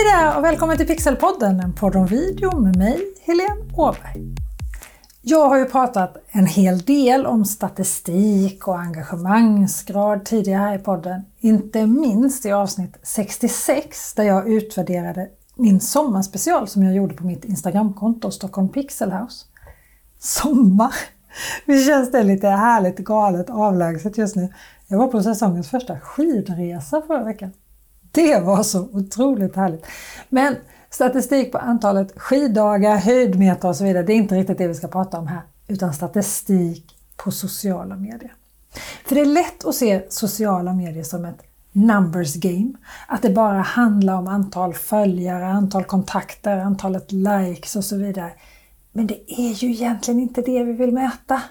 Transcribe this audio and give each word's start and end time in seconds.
Hej 0.00 0.12
där 0.12 0.38
och 0.38 0.44
välkommen 0.44 0.76
till 0.76 0.86
Pixelpodden, 0.86 1.60
en 1.60 1.72
podd 1.72 1.96
om 1.96 2.06
video 2.06 2.60
med 2.60 2.76
mig, 2.76 3.00
Helene 3.20 3.74
Åberg. 3.76 4.34
Jag 5.22 5.48
har 5.48 5.58
ju 5.58 5.64
pratat 5.64 6.16
en 6.28 6.46
hel 6.46 6.78
del 6.78 7.26
om 7.26 7.44
statistik 7.44 8.68
och 8.68 8.80
engagemangsgrad 8.80 10.24
tidigare 10.24 10.58
här 10.58 10.74
i 10.74 10.78
podden. 10.78 11.22
Inte 11.38 11.86
minst 11.86 12.46
i 12.46 12.52
avsnitt 12.52 12.96
66 13.02 14.14
där 14.14 14.24
jag 14.24 14.48
utvärderade 14.48 15.28
min 15.54 15.80
sommarspecial 15.80 16.68
som 16.68 16.82
jag 16.82 16.94
gjorde 16.94 17.14
på 17.14 17.24
mitt 17.24 17.44
Instagramkonto 17.44 18.30
Stockholm 18.30 18.68
Pixel 18.68 19.12
House. 19.12 19.46
Sommar! 20.18 20.94
Visst 21.66 21.86
känns 21.86 22.12
det 22.12 22.22
lite 22.22 22.48
härligt, 22.48 22.98
galet, 22.98 23.50
avlägset 23.50 24.18
just 24.18 24.36
nu? 24.36 24.52
Jag 24.88 24.98
var 24.98 25.08
på 25.08 25.22
säsongens 25.22 25.70
första 25.70 26.00
skidresa 26.00 27.02
förra 27.06 27.24
veckan. 27.24 27.52
Det 28.12 28.40
var 28.40 28.62
så 28.62 28.88
otroligt 28.92 29.56
härligt. 29.56 29.86
Men 30.28 30.56
statistik 30.90 31.52
på 31.52 31.58
antalet 31.58 32.12
skiddagar, 32.16 32.96
höjdmeter 32.96 33.68
och 33.68 33.76
så 33.76 33.84
vidare, 33.84 34.02
det 34.02 34.12
är 34.12 34.16
inte 34.16 34.34
riktigt 34.34 34.58
det 34.58 34.68
vi 34.68 34.74
ska 34.74 34.88
prata 34.88 35.18
om 35.18 35.26
här. 35.26 35.42
Utan 35.68 35.94
statistik 35.94 36.96
på 37.16 37.30
sociala 37.30 37.96
medier. 37.96 38.34
För 39.06 39.14
det 39.14 39.20
är 39.20 39.26
lätt 39.26 39.64
att 39.64 39.74
se 39.74 40.02
sociala 40.08 40.72
medier 40.72 41.04
som 41.04 41.24
ett 41.24 41.42
numbers 41.72 42.34
game. 42.34 42.72
Att 43.08 43.22
det 43.22 43.30
bara 43.30 43.60
handlar 43.60 44.14
om 44.14 44.26
antal 44.26 44.74
följare, 44.74 45.46
antal 45.46 45.84
kontakter, 45.84 46.56
antalet 46.56 47.12
likes 47.12 47.76
och 47.76 47.84
så 47.84 47.96
vidare. 47.96 48.32
Men 48.92 49.06
det 49.06 49.32
är 49.32 49.52
ju 49.52 49.70
egentligen 49.70 50.20
inte 50.20 50.42
det 50.42 50.64
vi 50.64 50.72
vill 50.72 50.92
mäta. 50.92 51.42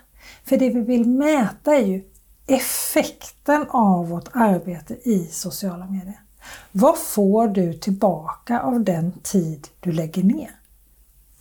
För 0.46 0.58
det 0.58 0.70
vi 0.70 0.82
vill 0.82 1.10
mäta 1.10 1.76
är 1.76 1.86
ju 1.86 2.04
effekten 2.48 3.66
av 3.70 4.10
vårt 4.10 4.30
arbete 4.34 4.94
i 4.94 5.28
sociala 5.32 5.86
medier. 5.86 6.20
Vad 6.72 6.98
får 6.98 7.48
du 7.48 7.74
tillbaka 7.74 8.60
av 8.60 8.84
den 8.84 9.12
tid 9.12 9.68
du 9.80 9.92
lägger 9.92 10.24
ner? 10.24 10.52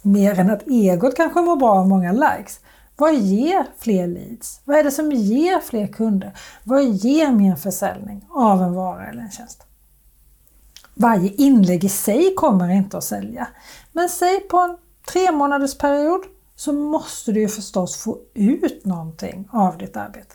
Mer 0.02 0.38
än 0.38 0.50
att 0.50 0.68
egot 0.68 1.16
kanske 1.16 1.40
mår 1.40 1.56
bra 1.56 1.70
av 1.70 1.88
många 1.88 2.12
likes. 2.12 2.60
Vad 2.96 3.14
ger 3.14 3.66
fler 3.78 4.06
leads? 4.06 4.60
Vad 4.64 4.76
är 4.76 4.84
det 4.84 4.90
som 4.90 5.12
ger 5.12 5.60
fler 5.60 5.86
kunder? 5.86 6.32
Vad 6.64 6.84
ger 6.84 7.32
mer 7.32 7.56
försäljning 7.56 8.26
av 8.30 8.62
en 8.62 8.74
vara 8.74 9.06
eller 9.06 9.22
en 9.22 9.30
tjänst? 9.30 9.62
Varje 10.94 11.32
inlägg 11.32 11.84
i 11.84 11.88
sig 11.88 12.34
kommer 12.36 12.70
inte 12.70 12.98
att 12.98 13.04
sälja. 13.04 13.48
Men 13.92 14.08
säg 14.08 14.40
på 14.40 14.58
en 14.58 14.76
tre 15.12 15.32
månaders 15.32 15.78
period 15.78 16.20
så 16.56 16.72
måste 16.72 17.32
du 17.32 17.40
ju 17.40 17.48
förstås 17.48 17.96
få 17.96 18.18
ut 18.34 18.84
någonting 18.84 19.48
av 19.52 19.78
ditt 19.78 19.96
arbete. 19.96 20.34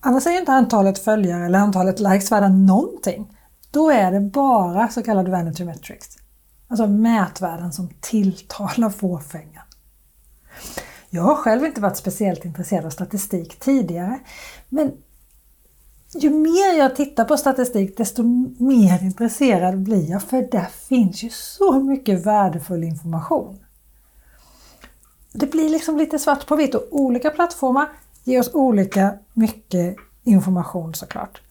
Annars 0.00 0.26
är 0.26 0.30
ju 0.30 0.38
inte 0.38 0.52
antalet 0.52 0.98
följare 0.98 1.46
eller 1.46 1.58
antalet 1.58 2.00
likes 2.00 2.32
värda 2.32 2.48
någonting. 2.48 3.33
Då 3.74 3.90
är 3.90 4.12
det 4.12 4.20
bara 4.20 4.88
så 4.88 5.02
kallad 5.02 5.28
vanity 5.28 5.64
metrics. 5.64 6.16
Alltså 6.68 6.86
mätvärden 6.86 7.72
som 7.72 7.88
tilltalar 8.00 8.90
fåfängan. 8.98 9.64
Jag 11.10 11.22
har 11.22 11.36
själv 11.36 11.64
inte 11.64 11.80
varit 11.80 11.96
speciellt 11.96 12.44
intresserad 12.44 12.84
av 12.84 12.90
statistik 12.90 13.60
tidigare, 13.60 14.18
men 14.68 14.92
ju 16.14 16.30
mer 16.30 16.78
jag 16.78 16.96
tittar 16.96 17.24
på 17.24 17.36
statistik 17.36 17.96
desto 17.96 18.22
mer 18.58 19.02
intresserad 19.02 19.82
blir 19.82 20.10
jag 20.10 20.22
för 20.22 20.42
där 20.42 20.68
finns 20.88 21.22
ju 21.22 21.30
så 21.30 21.80
mycket 21.80 22.26
värdefull 22.26 22.84
information. 22.84 23.58
Det 25.32 25.46
blir 25.46 25.68
liksom 25.68 25.98
lite 25.98 26.18
svart 26.18 26.46
på 26.46 26.56
vitt 26.56 26.74
och 26.74 26.88
olika 26.90 27.30
plattformar 27.30 27.88
ger 28.24 28.40
oss 28.40 28.54
olika 28.54 29.18
mycket 29.34 29.96
information 30.24 30.94
såklart. 30.94 31.43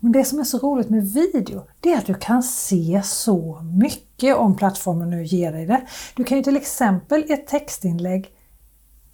Men 0.00 0.12
det 0.12 0.24
som 0.24 0.38
är 0.38 0.44
så 0.44 0.58
roligt 0.58 0.90
med 0.90 1.12
video, 1.12 1.66
det 1.80 1.92
är 1.92 1.98
att 1.98 2.06
du 2.06 2.14
kan 2.14 2.42
se 2.42 3.00
så 3.04 3.60
mycket 3.62 4.36
om 4.36 4.56
plattformen 4.56 5.10
nu 5.10 5.24
ger 5.24 5.52
dig 5.52 5.66
det. 5.66 5.86
Du 6.14 6.24
kan 6.24 6.38
ju 6.38 6.44
till 6.44 6.56
exempel 6.56 7.24
i 7.28 7.32
ett 7.32 7.46
textinlägg 7.46 8.30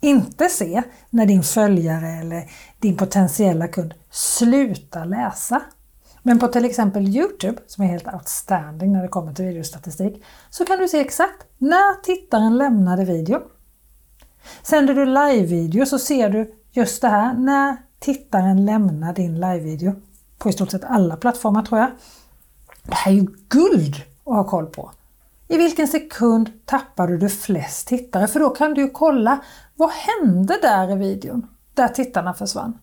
inte 0.00 0.48
se 0.48 0.82
när 1.10 1.26
din 1.26 1.42
följare 1.42 2.08
eller 2.08 2.50
din 2.80 2.96
potentiella 2.96 3.68
kund 3.68 3.94
slutar 4.10 5.04
läsa. 5.04 5.62
Men 6.22 6.38
på 6.38 6.48
till 6.48 6.64
exempel 6.64 7.08
Youtube, 7.08 7.58
som 7.66 7.84
är 7.84 7.88
helt 7.88 8.14
outstanding 8.14 8.92
när 8.92 9.02
det 9.02 9.08
kommer 9.08 9.34
till 9.34 9.44
videostatistik, 9.44 10.24
så 10.50 10.64
kan 10.64 10.78
du 10.78 10.88
se 10.88 11.00
exakt 11.00 11.46
när 11.58 12.02
tittaren 12.02 12.56
lämnade 12.56 13.04
videon. 13.04 13.42
Sänder 14.62 14.94
du 14.94 15.06
live-video 15.06 15.86
så 15.86 15.98
ser 15.98 16.30
du 16.30 16.54
just 16.70 17.02
det 17.02 17.08
här, 17.08 17.34
när 17.34 17.76
tittaren 17.98 18.64
lämnar 18.64 19.14
din 19.14 19.34
live-video 19.34 19.94
på 20.38 20.48
i 20.48 20.52
stort 20.52 20.70
sett 20.70 20.84
alla 20.84 21.16
plattformar 21.16 21.62
tror 21.62 21.80
jag. 21.80 21.90
Det 22.82 22.94
här 22.94 23.12
är 23.12 23.16
ju 23.16 23.26
guld 23.48 23.94
att 24.24 24.34
ha 24.34 24.44
koll 24.44 24.66
på. 24.66 24.90
I 25.48 25.56
vilken 25.56 25.88
sekund 25.88 26.50
tappade 26.64 27.16
du 27.16 27.28
flest 27.28 27.88
tittare? 27.88 28.26
För 28.26 28.40
då 28.40 28.50
kan 28.50 28.74
du 28.74 28.80
ju 28.80 28.90
kolla 28.90 29.38
vad 29.74 29.90
hände 29.90 30.58
där 30.62 30.92
i 30.92 30.94
videon 30.94 31.46
där 31.74 31.88
tittarna 31.88 32.34
försvann. 32.34 32.78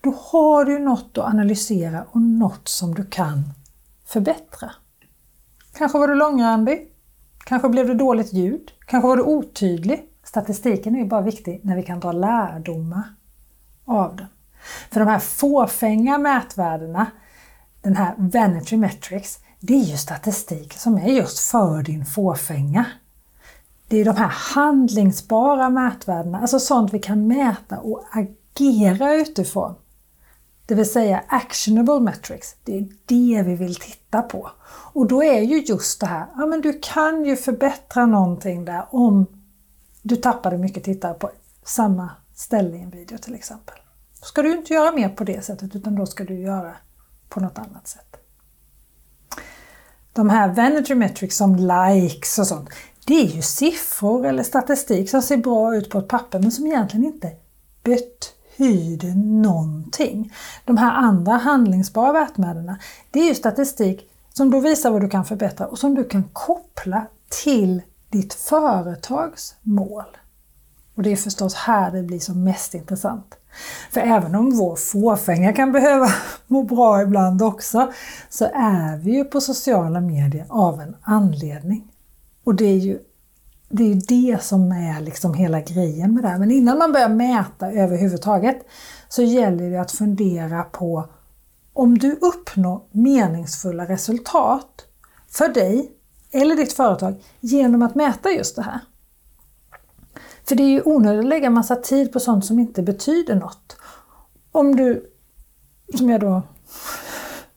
Då 0.00 0.14
har 0.18 0.64
du 0.64 0.78
något 0.78 1.18
att 1.18 1.24
analysera 1.24 2.04
och 2.10 2.20
något 2.20 2.68
som 2.68 2.94
du 2.94 3.04
kan 3.04 3.42
förbättra. 4.06 4.70
Kanske 5.74 5.98
var 5.98 6.08
du 6.08 6.14
långrandig? 6.14 6.92
Kanske 7.44 7.68
blev 7.68 7.86
det 7.86 7.94
dåligt 7.94 8.32
ljud? 8.32 8.70
Kanske 8.86 9.08
var 9.08 9.16
du 9.16 9.22
otydlig? 9.22 10.04
Statistiken 10.24 10.94
är 10.94 10.98
ju 10.98 11.06
bara 11.06 11.20
viktig 11.20 11.60
när 11.64 11.76
vi 11.76 11.82
kan 11.82 12.00
dra 12.00 12.12
lärdomar 12.12 13.14
av 13.84 14.16
den. 14.16 14.26
För 14.90 15.00
de 15.00 15.08
här 15.08 15.18
fåfänga 15.18 16.18
mätvärdena, 16.18 17.06
den 17.82 17.96
här 17.96 18.14
vanity 18.18 18.76
metrics, 18.76 19.38
det 19.60 19.74
är 19.74 19.84
ju 19.84 19.96
statistik 19.96 20.72
som 20.72 20.98
är 20.98 21.08
just 21.08 21.38
för 21.50 21.82
din 21.82 22.04
fåfänga. 22.04 22.84
Det 23.88 24.00
är 24.00 24.04
de 24.04 24.16
här 24.16 24.32
handlingsbara 24.54 25.70
mätvärdena, 25.70 26.40
alltså 26.40 26.60
sånt 26.60 26.94
vi 26.94 26.98
kan 26.98 27.26
mäta 27.26 27.78
och 27.78 28.04
agera 28.12 29.14
utifrån. 29.14 29.74
Det 30.66 30.74
vill 30.74 30.92
säga 30.92 31.22
actionable 31.28 32.00
metrics, 32.00 32.56
det 32.64 32.78
är 32.78 32.88
det 33.06 33.42
vi 33.42 33.54
vill 33.54 33.74
titta 33.74 34.22
på. 34.22 34.50
Och 34.92 35.06
då 35.06 35.24
är 35.24 35.40
ju 35.40 35.60
just 35.60 36.00
det 36.00 36.06
här, 36.06 36.26
ja 36.36 36.46
men 36.46 36.60
du 36.60 36.78
kan 36.82 37.24
ju 37.24 37.36
förbättra 37.36 38.06
någonting 38.06 38.64
där 38.64 38.86
om 38.90 39.26
du 40.02 40.16
tappade 40.16 40.58
mycket 40.58 40.84
tittare 40.84 41.14
på 41.14 41.30
samma 41.64 42.10
ställe 42.34 42.76
i 42.76 42.80
en 42.80 42.90
video 42.90 43.18
till 43.18 43.34
exempel. 43.34 43.74
Ska 44.22 44.42
du 44.42 44.52
inte 44.52 44.74
göra 44.74 44.92
mer 44.92 45.08
på 45.08 45.24
det 45.24 45.44
sättet 45.44 45.76
utan 45.76 45.94
då 45.94 46.06
ska 46.06 46.24
du 46.24 46.40
göra 46.40 46.76
på 47.28 47.40
något 47.40 47.58
annat 47.58 47.88
sätt. 47.88 48.16
De 50.12 50.30
här 50.30 50.54
vanity 50.54 50.94
metrics 50.94 51.36
som 51.36 51.56
likes 51.56 52.38
och 52.38 52.46
sånt, 52.46 52.70
det 53.06 53.14
är 53.14 53.26
ju 53.26 53.42
siffror 53.42 54.26
eller 54.26 54.42
statistik 54.42 55.10
som 55.10 55.22
ser 55.22 55.36
bra 55.36 55.76
ut 55.76 55.90
på 55.90 55.98
ett 55.98 56.08
papper 56.08 56.38
men 56.38 56.52
som 56.52 56.66
egentligen 56.66 57.06
inte 57.06 57.32
betyder 57.82 59.14
någonting. 59.42 60.32
De 60.64 60.76
här 60.76 60.92
andra 60.92 61.32
handlingsbara 61.32 62.28
värdena, 62.36 62.78
det 63.10 63.20
är 63.20 63.28
ju 63.28 63.34
statistik 63.34 64.10
som 64.32 64.50
då 64.50 64.60
visar 64.60 64.90
vad 64.90 65.00
du 65.00 65.08
kan 65.08 65.24
förbättra 65.24 65.66
och 65.66 65.78
som 65.78 65.94
du 65.94 66.04
kan 66.04 66.24
koppla 66.32 67.06
till 67.42 67.82
ditt 68.08 68.34
företags 68.34 69.54
mål. 69.62 70.04
Och 70.94 71.02
det 71.02 71.12
är 71.12 71.16
förstås 71.16 71.54
här 71.54 71.90
det 71.90 72.02
blir 72.02 72.20
som 72.20 72.44
mest 72.44 72.74
intressant. 72.74 73.34
För 73.90 74.00
även 74.00 74.34
om 74.34 74.56
vår 74.56 74.76
fåfänga 74.76 75.52
kan 75.52 75.72
behöva 75.72 76.08
må 76.46 76.62
bra 76.62 77.02
ibland 77.02 77.42
också, 77.42 77.92
så 78.28 78.44
är 78.54 78.96
vi 78.96 79.10
ju 79.10 79.24
på 79.24 79.40
sociala 79.40 80.00
medier 80.00 80.46
av 80.48 80.80
en 80.80 80.96
anledning. 81.02 81.88
Och 82.44 82.54
det 82.54 82.64
är 82.64 82.78
ju 82.78 82.98
det, 83.68 83.92
är 83.92 84.02
det 84.08 84.42
som 84.42 84.72
är 84.72 85.00
liksom 85.00 85.34
hela 85.34 85.60
grejen 85.60 86.14
med 86.14 86.24
det 86.24 86.28
här. 86.28 86.38
Men 86.38 86.50
innan 86.50 86.78
man 86.78 86.92
börjar 86.92 87.08
mäta 87.08 87.72
överhuvudtaget 87.72 88.66
så 89.08 89.22
gäller 89.22 89.70
det 89.70 89.80
att 89.80 89.92
fundera 89.92 90.62
på 90.62 91.08
om 91.72 91.98
du 91.98 92.12
uppnår 92.12 92.82
meningsfulla 92.92 93.84
resultat 93.84 94.86
för 95.30 95.48
dig 95.48 95.92
eller 96.32 96.56
ditt 96.56 96.72
företag 96.72 97.14
genom 97.40 97.82
att 97.82 97.94
mäta 97.94 98.30
just 98.30 98.56
det 98.56 98.62
här. 98.62 98.80
För 100.48 100.56
det 100.56 100.62
är 100.62 100.68
ju 100.68 100.82
onödigt 100.84 101.24
att 101.24 101.28
lägga 101.28 101.50
massa 101.50 101.76
tid 101.76 102.12
på 102.12 102.20
sånt 102.20 102.44
som 102.44 102.58
inte 102.58 102.82
betyder 102.82 103.34
något. 103.34 103.76
Om 104.52 104.76
du, 104.76 105.10
som 105.94 106.10
jag 106.10 106.20
då 106.20 106.42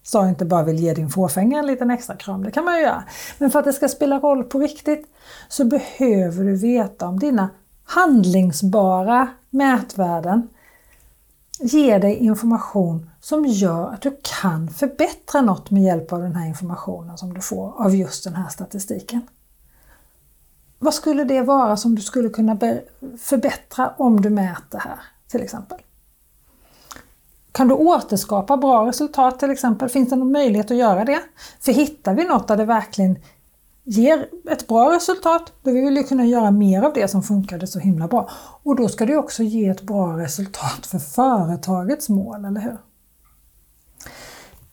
sa, 0.04 0.30
inte 0.30 0.46
bara 0.46 0.64
vill 0.64 0.80
ge 0.80 0.94
din 0.94 1.10
fåfänga 1.10 1.60
en 1.60 1.68
liten 1.68 1.92
extra 1.92 2.16
kram, 2.16 2.44
det 2.44 2.52
kan 2.52 2.66
man 2.66 2.78
ju 2.78 2.84
göra. 2.84 3.04
Men 3.38 3.52
för 3.52 3.60
att 3.60 3.66
det 3.66 3.74
ska 3.74 3.88
spela 3.88 4.20
roll 4.20 4.44
på 4.44 4.60
riktigt 4.60 5.08
så 5.50 5.66
behöver 5.66 6.44
du 6.44 6.56
veta 6.56 7.08
om 7.08 7.20
dina 7.20 7.50
handlingsbara 7.84 9.28
mätvärden 9.50 10.50
ger 11.60 12.00
dig 12.00 12.16
information 12.16 13.10
som 13.22 13.46
gör 13.46 13.94
att 13.94 14.02
du 14.02 14.18
kan 14.42 14.70
förbättra 14.70 15.42
något 15.42 15.72
med 15.72 15.84
hjälp 15.84 16.14
av 16.14 16.22
den 16.22 16.36
här 16.36 16.48
informationen 16.48 17.18
som 17.18 17.34
du 17.34 17.42
får 17.42 17.86
av 17.86 17.96
just 17.96 18.24
den 18.24 18.36
här 18.36 18.50
statistiken. 18.50 19.22
Vad 20.84 20.94
skulle 20.94 21.24
det 21.24 21.42
vara 21.42 21.78
som 21.78 21.96
du 21.96 22.02
skulle 22.02 22.30
kunna 22.30 22.58
förbättra 23.20 23.94
om 23.98 24.22
du 24.22 24.30
mäter 24.30 24.80
här 24.80 25.00
till 25.28 25.42
exempel? 25.42 25.78
Kan 27.52 27.68
du 27.68 27.74
återskapa 27.74 28.58
bra 28.58 28.88
resultat 28.88 29.40
till 29.40 29.52
exempel? 29.52 29.90
Finns 29.90 30.10
det 30.10 30.16
någon 30.16 30.32
möjlighet 30.32 30.72
att 30.72 30.78
göra 30.78 31.06
det? 31.06 31.20
För 31.60 31.72
hittar 31.72 32.14
vi 32.14 32.24
något 32.24 32.48
där 32.48 32.58
det 32.58 32.66
verkligen 32.66 33.20
ger 33.84 34.28
ett 34.50 34.68
bra 34.68 34.96
resultat, 34.96 35.54
då 35.64 35.72
vill 35.72 35.94
vi 35.94 36.04
kunna 36.04 36.26
göra 36.26 36.52
mer 36.52 36.82
av 36.82 36.94
det 36.94 37.08
som 37.08 37.24
funkade 37.24 37.68
så 37.68 37.80
himla 37.80 38.08
bra. 38.08 38.30
Och 38.64 38.76
då 38.76 38.88
ska 38.88 39.06
det 39.06 39.18
också 39.18 39.44
ge 39.44 39.68
ett 39.68 39.82
bra 39.82 40.18
resultat 40.18 40.86
för 40.86 41.00
företagets 41.00 42.10
mål, 42.10 42.46
eller 42.46 42.62
hur? 42.62 42.78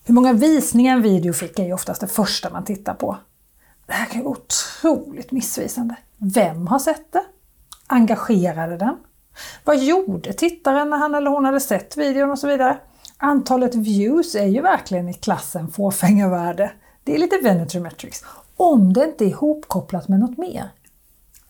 Hur 0.04 0.14
många 0.14 0.32
visningar 0.32 0.96
en 0.96 1.02
video 1.02 1.32
fick 1.32 1.58
är 1.58 1.64
ju 1.64 1.72
oftast 1.72 2.00
det 2.00 2.06
första 2.06 2.50
man 2.50 2.64
tittar 2.64 2.94
på. 2.94 3.16
Det 3.88 3.94
här 3.94 4.06
kan 4.06 4.24
vara 4.24 4.36
otroligt 4.36 5.32
missvisande. 5.32 5.96
Vem 6.16 6.66
har 6.66 6.78
sett 6.78 7.12
det? 7.12 7.24
Engagerade 7.86 8.76
den? 8.76 8.96
Vad 9.64 9.78
gjorde 9.78 10.32
tittaren 10.32 10.90
när 10.90 10.96
han 10.96 11.14
eller 11.14 11.30
hon 11.30 11.44
hade 11.44 11.60
sett 11.60 11.96
videon 11.96 12.30
och 12.30 12.38
så 12.38 12.46
vidare? 12.46 12.78
Antalet 13.16 13.74
views 13.74 14.34
är 14.34 14.46
ju 14.46 14.60
verkligen 14.62 15.08
i 15.08 15.14
klassen 15.14 15.68
fåfänga 15.68 16.28
värde. 16.28 16.72
Det 17.04 17.14
är 17.14 17.18
lite 17.18 17.38
Venetory 17.42 17.82
Metrics. 17.82 18.24
Om 18.56 18.92
det 18.92 19.04
inte 19.04 19.24
är 19.24 19.28
ihopkopplat 19.28 20.08
med 20.08 20.20
något 20.20 20.38
mer. 20.38 20.70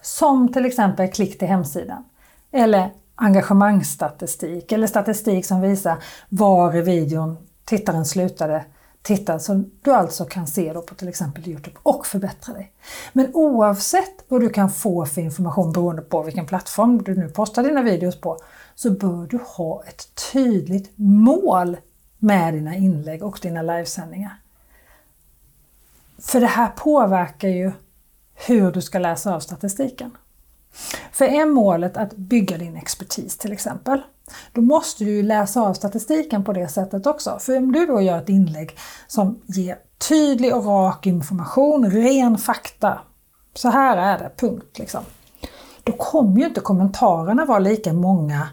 Som 0.02 0.52
till 0.52 0.66
exempel 0.66 1.08
klick 1.12 1.38
till 1.38 1.48
hemsidan. 1.48 2.04
Eller 2.52 2.90
engagemangsstatistik 3.14 4.72
eller 4.72 4.86
statistik 4.86 5.46
som 5.46 5.60
visar 5.60 6.02
var 6.28 6.76
i 6.76 6.80
videon 6.80 7.36
tittaren 7.64 8.04
slutade 8.04 8.64
titta 9.02 9.38
som 9.38 9.70
du 9.82 9.92
alltså 9.92 10.24
kan 10.24 10.46
se 10.46 10.72
då 10.72 10.82
på 10.82 10.94
till 10.94 11.08
exempel 11.08 11.48
Youtube 11.48 11.76
och 11.82 12.06
förbättra 12.06 12.54
dig. 12.54 12.72
Men 13.12 13.30
oavsett 13.34 14.24
vad 14.28 14.40
du 14.40 14.48
kan 14.48 14.70
få 14.70 15.06
för 15.06 15.20
information 15.20 15.72
beroende 15.72 16.02
på 16.02 16.22
vilken 16.22 16.46
plattform 16.46 17.02
du 17.02 17.14
nu 17.14 17.28
postar 17.28 17.62
dina 17.62 17.82
videos 17.82 18.20
på 18.20 18.38
så 18.74 18.90
bör 18.90 19.26
du 19.26 19.38
ha 19.56 19.84
ett 19.84 20.08
tydligt 20.32 20.92
mål 20.96 21.76
med 22.18 22.54
dina 22.54 22.76
inlägg 22.76 23.22
och 23.22 23.38
dina 23.42 23.62
livesändningar. 23.62 24.40
För 26.18 26.40
det 26.40 26.46
här 26.46 26.68
påverkar 26.68 27.48
ju 27.48 27.72
hur 28.34 28.72
du 28.72 28.82
ska 28.82 28.98
läsa 28.98 29.34
av 29.34 29.40
statistiken. 29.40 30.10
För 31.12 31.24
är 31.24 31.46
målet 31.46 31.96
att 31.96 32.16
bygga 32.16 32.58
din 32.58 32.76
expertis 32.76 33.38
till 33.38 33.52
exempel, 33.52 34.00
då 34.52 34.60
måste 34.60 35.04
du 35.04 35.22
läsa 35.22 35.60
av 35.60 35.74
statistiken 35.74 36.44
på 36.44 36.52
det 36.52 36.68
sättet 36.68 37.06
också. 37.06 37.38
För 37.40 37.58
om 37.58 37.72
du 37.72 37.86
då 37.86 38.00
gör 38.00 38.18
ett 38.18 38.28
inlägg 38.28 38.78
som 39.06 39.42
ger 39.46 39.78
tydlig 40.08 40.54
och 40.54 40.64
rak 40.64 41.06
information, 41.06 41.90
ren 41.90 42.38
fakta, 42.38 42.98
så 43.54 43.68
här 43.68 43.96
är 43.96 44.18
det, 44.18 44.30
punkt. 44.36 44.78
Liksom. 44.78 45.00
Då 45.84 45.92
kommer 45.92 46.40
ju 46.40 46.46
inte 46.46 46.60
kommentarerna 46.60 47.44
vara 47.44 47.58
lika 47.58 47.92
många 47.92 48.48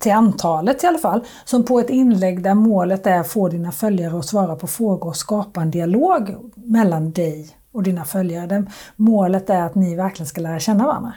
till 0.00 0.12
antalet 0.12 0.84
i 0.84 0.86
alla 0.86 0.98
fall, 0.98 1.24
som 1.44 1.64
på 1.64 1.80
ett 1.80 1.90
inlägg 1.90 2.42
där 2.42 2.54
målet 2.54 3.06
är 3.06 3.20
att 3.20 3.28
få 3.28 3.48
dina 3.48 3.72
följare 3.72 4.18
att 4.18 4.26
svara 4.26 4.56
på 4.56 4.66
frågor 4.66 5.08
och 5.08 5.16
skapa 5.16 5.60
en 5.60 5.70
dialog 5.70 6.36
mellan 6.54 7.12
dig 7.12 7.56
och 7.72 7.82
dina 7.82 8.04
följare. 8.04 8.66
Målet 8.96 9.50
är 9.50 9.62
att 9.62 9.74
ni 9.74 9.96
verkligen 9.96 10.26
ska 10.26 10.40
lära 10.40 10.58
känna 10.58 10.86
varandra. 10.86 11.12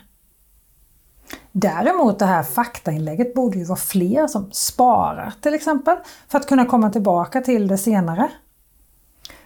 Däremot 1.52 2.20
det 2.20 2.26
här 2.26 2.44
faktainlägget 2.44 3.34
borde 3.34 3.58
ju 3.58 3.64
vara 3.64 3.80
fler 3.80 4.28
som 4.28 4.52
sparar 4.52 5.34
till 5.42 5.54
exempel 5.54 5.98
för 6.28 6.40
att 6.40 6.48
kunna 6.48 6.66
komma 6.66 6.90
tillbaka 6.90 7.42
till 7.42 7.68
det 7.68 7.78
senare. 7.78 8.30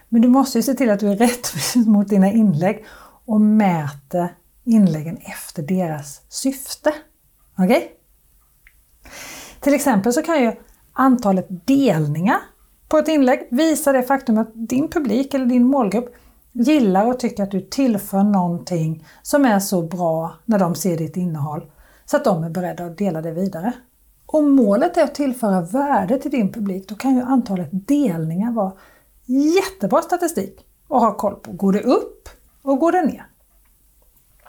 Men 0.08 0.22
du 0.22 0.28
måste 0.28 0.58
ju 0.58 0.62
se 0.62 0.74
till 0.74 0.90
att 0.90 1.00
du 1.00 1.08
är 1.08 1.16
rättvis 1.16 1.76
mot 1.86 2.08
dina 2.08 2.30
inlägg 2.30 2.84
och 3.24 3.40
mäter 3.40 4.34
inläggen 4.64 5.16
efter 5.16 5.62
deras 5.62 6.22
syfte. 6.28 6.94
Okej? 7.58 7.76
Okay? 7.76 7.88
Till 9.60 9.74
exempel 9.74 10.12
så 10.12 10.22
kan 10.22 10.42
ju 10.42 10.52
antalet 10.92 11.46
delningar 11.66 12.38
på 12.88 12.98
ett 12.98 13.08
inlägg 13.08 13.48
visa 13.50 13.92
det 13.92 14.02
faktum 14.02 14.38
att 14.38 14.50
din 14.54 14.88
publik 14.88 15.34
eller 15.34 15.46
din 15.46 15.66
målgrupp 15.66 16.14
gillar 16.62 17.06
och 17.06 17.18
tycker 17.20 17.42
att 17.42 17.50
du 17.50 17.60
tillför 17.60 18.22
någonting 18.22 19.06
som 19.22 19.44
är 19.44 19.58
så 19.58 19.82
bra 19.82 20.34
när 20.44 20.58
de 20.58 20.74
ser 20.74 20.96
ditt 20.96 21.16
innehåll 21.16 21.70
så 22.04 22.16
att 22.16 22.24
de 22.24 22.44
är 22.44 22.50
beredda 22.50 22.84
att 22.84 22.98
dela 22.98 23.22
det 23.22 23.32
vidare. 23.32 23.72
Om 24.26 24.50
målet 24.50 24.96
är 24.96 25.04
att 25.04 25.14
tillföra 25.14 25.60
värde 25.60 26.18
till 26.18 26.30
din 26.30 26.52
publik, 26.52 26.88
då 26.88 26.94
kan 26.94 27.16
ju 27.16 27.22
antalet 27.22 27.68
delningar 27.72 28.52
vara 28.52 28.72
jättebra 29.26 30.02
statistik 30.02 30.66
att 30.88 31.00
ha 31.00 31.16
koll 31.16 31.34
på. 31.34 31.52
Går 31.52 31.72
det 31.72 31.82
upp 31.82 32.28
och 32.62 32.78
går 32.78 32.92
det 32.92 33.02
ner? 33.02 33.26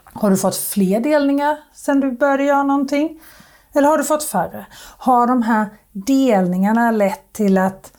Har 0.03 0.29
du 0.29 0.37
fått 0.37 0.55
fler 0.55 0.99
delningar 0.99 1.57
sedan 1.73 1.99
du 1.99 2.11
började 2.11 2.43
göra 2.43 2.63
någonting? 2.63 3.21
Eller 3.73 3.87
har 3.87 3.97
du 3.97 4.03
fått 4.03 4.23
färre? 4.23 4.65
Har 4.97 5.27
de 5.27 5.41
här 5.41 5.65
delningarna 5.91 6.91
lett 6.91 7.33
till 7.33 7.57
att 7.57 7.93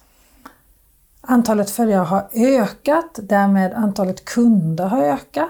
antalet 1.23 1.71
följare 1.71 2.05
har 2.05 2.29
ökat, 2.33 3.19
därmed 3.23 3.73
antalet 3.73 4.25
kunder 4.25 4.87
har 4.87 5.03
ökat? 5.03 5.49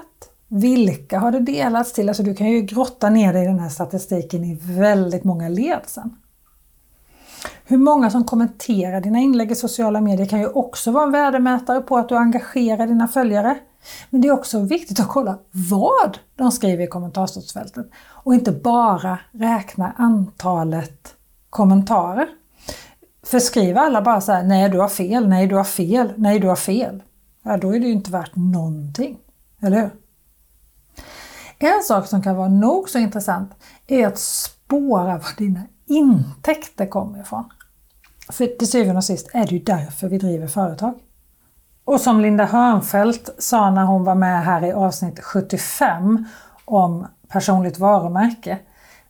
Vilka 0.48 1.18
har 1.18 1.32
det 1.32 1.40
delats 1.40 1.92
till? 1.92 2.08
Alltså 2.08 2.22
du 2.22 2.34
kan 2.34 2.50
ju 2.50 2.60
grotta 2.60 3.10
ner 3.10 3.32
dig 3.32 3.42
i 3.44 3.46
den 3.46 3.58
här 3.58 3.68
statistiken 3.68 4.44
i 4.44 4.58
väldigt 4.60 5.24
många 5.24 5.48
led 5.48 5.80
sen. 5.86 6.16
Hur 7.64 7.78
många 7.78 8.10
som 8.10 8.24
kommenterar 8.24 9.00
dina 9.00 9.18
inlägg 9.18 9.50
i 9.50 9.54
sociala 9.54 10.00
medier 10.00 10.26
kan 10.26 10.40
ju 10.40 10.48
också 10.48 10.90
vara 10.90 11.04
en 11.04 11.12
värdemätare 11.12 11.80
på 11.80 11.96
att 11.96 12.08
du 12.08 12.16
engagerar 12.16 12.86
dina 12.86 13.08
följare. 13.08 13.58
Men 14.10 14.20
det 14.20 14.28
är 14.28 14.32
också 14.32 14.60
viktigt 14.60 15.00
att 15.00 15.08
kolla 15.08 15.38
vad 15.70 16.18
de 16.36 16.52
skriver 16.52 16.84
i 16.84 16.86
kommentarsfältet 16.86 17.86
och 18.24 18.34
inte 18.34 18.52
bara 18.52 19.18
räkna 19.32 19.92
antalet 19.96 21.14
kommentarer. 21.50 22.28
För 23.26 23.38
skriver 23.38 23.80
alla 23.80 24.02
bara 24.02 24.20
så 24.20 24.32
här, 24.32 24.42
nej 24.42 24.68
du 24.68 24.78
har 24.78 24.88
fel, 24.88 25.28
nej 25.28 25.46
du 25.46 25.56
har 25.56 25.64
fel, 25.64 26.12
nej 26.16 26.38
du 26.38 26.48
har 26.48 26.56
fel. 26.56 27.02
Ja, 27.42 27.56
då 27.56 27.74
är 27.74 27.80
det 27.80 27.86
ju 27.86 27.92
inte 27.92 28.10
värt 28.10 28.36
någonting. 28.36 29.18
Eller 29.62 29.80
hur? 29.80 29.90
En 31.58 31.82
sak 31.82 32.06
som 32.06 32.22
kan 32.22 32.36
vara 32.36 32.48
nog 32.48 32.88
så 32.88 32.98
intressant 32.98 33.50
är 33.86 34.06
att 34.06 34.18
spåra 34.18 35.14
var 35.18 35.36
dina 35.38 35.60
intäkter 35.86 36.86
kommer 36.86 37.20
ifrån. 37.20 37.44
För 38.28 38.46
till 38.46 38.70
syvende 38.70 38.96
och 38.96 39.04
sist 39.04 39.30
är 39.32 39.46
det 39.46 39.52
ju 39.52 39.58
därför 39.58 40.08
vi 40.08 40.18
driver 40.18 40.46
företag. 40.46 40.94
Och 41.84 42.00
som 42.00 42.20
Linda 42.20 42.44
Hörnfeldt 42.44 43.30
sa 43.38 43.70
när 43.70 43.84
hon 43.84 44.04
var 44.04 44.14
med 44.14 44.44
här 44.44 44.64
i 44.64 44.72
avsnitt 44.72 45.20
75 45.20 46.24
om 46.64 47.06
personligt 47.28 47.78
varumärke. 47.78 48.58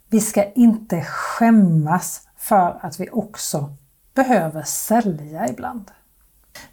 Vi 0.08 0.20
ska 0.20 0.53
inte 0.53 1.05
skämmas 1.05 2.29
för 2.37 2.79
att 2.81 3.00
vi 3.00 3.11
också 3.11 3.75
behöver 4.14 4.62
sälja 4.62 5.49
ibland. 5.49 5.91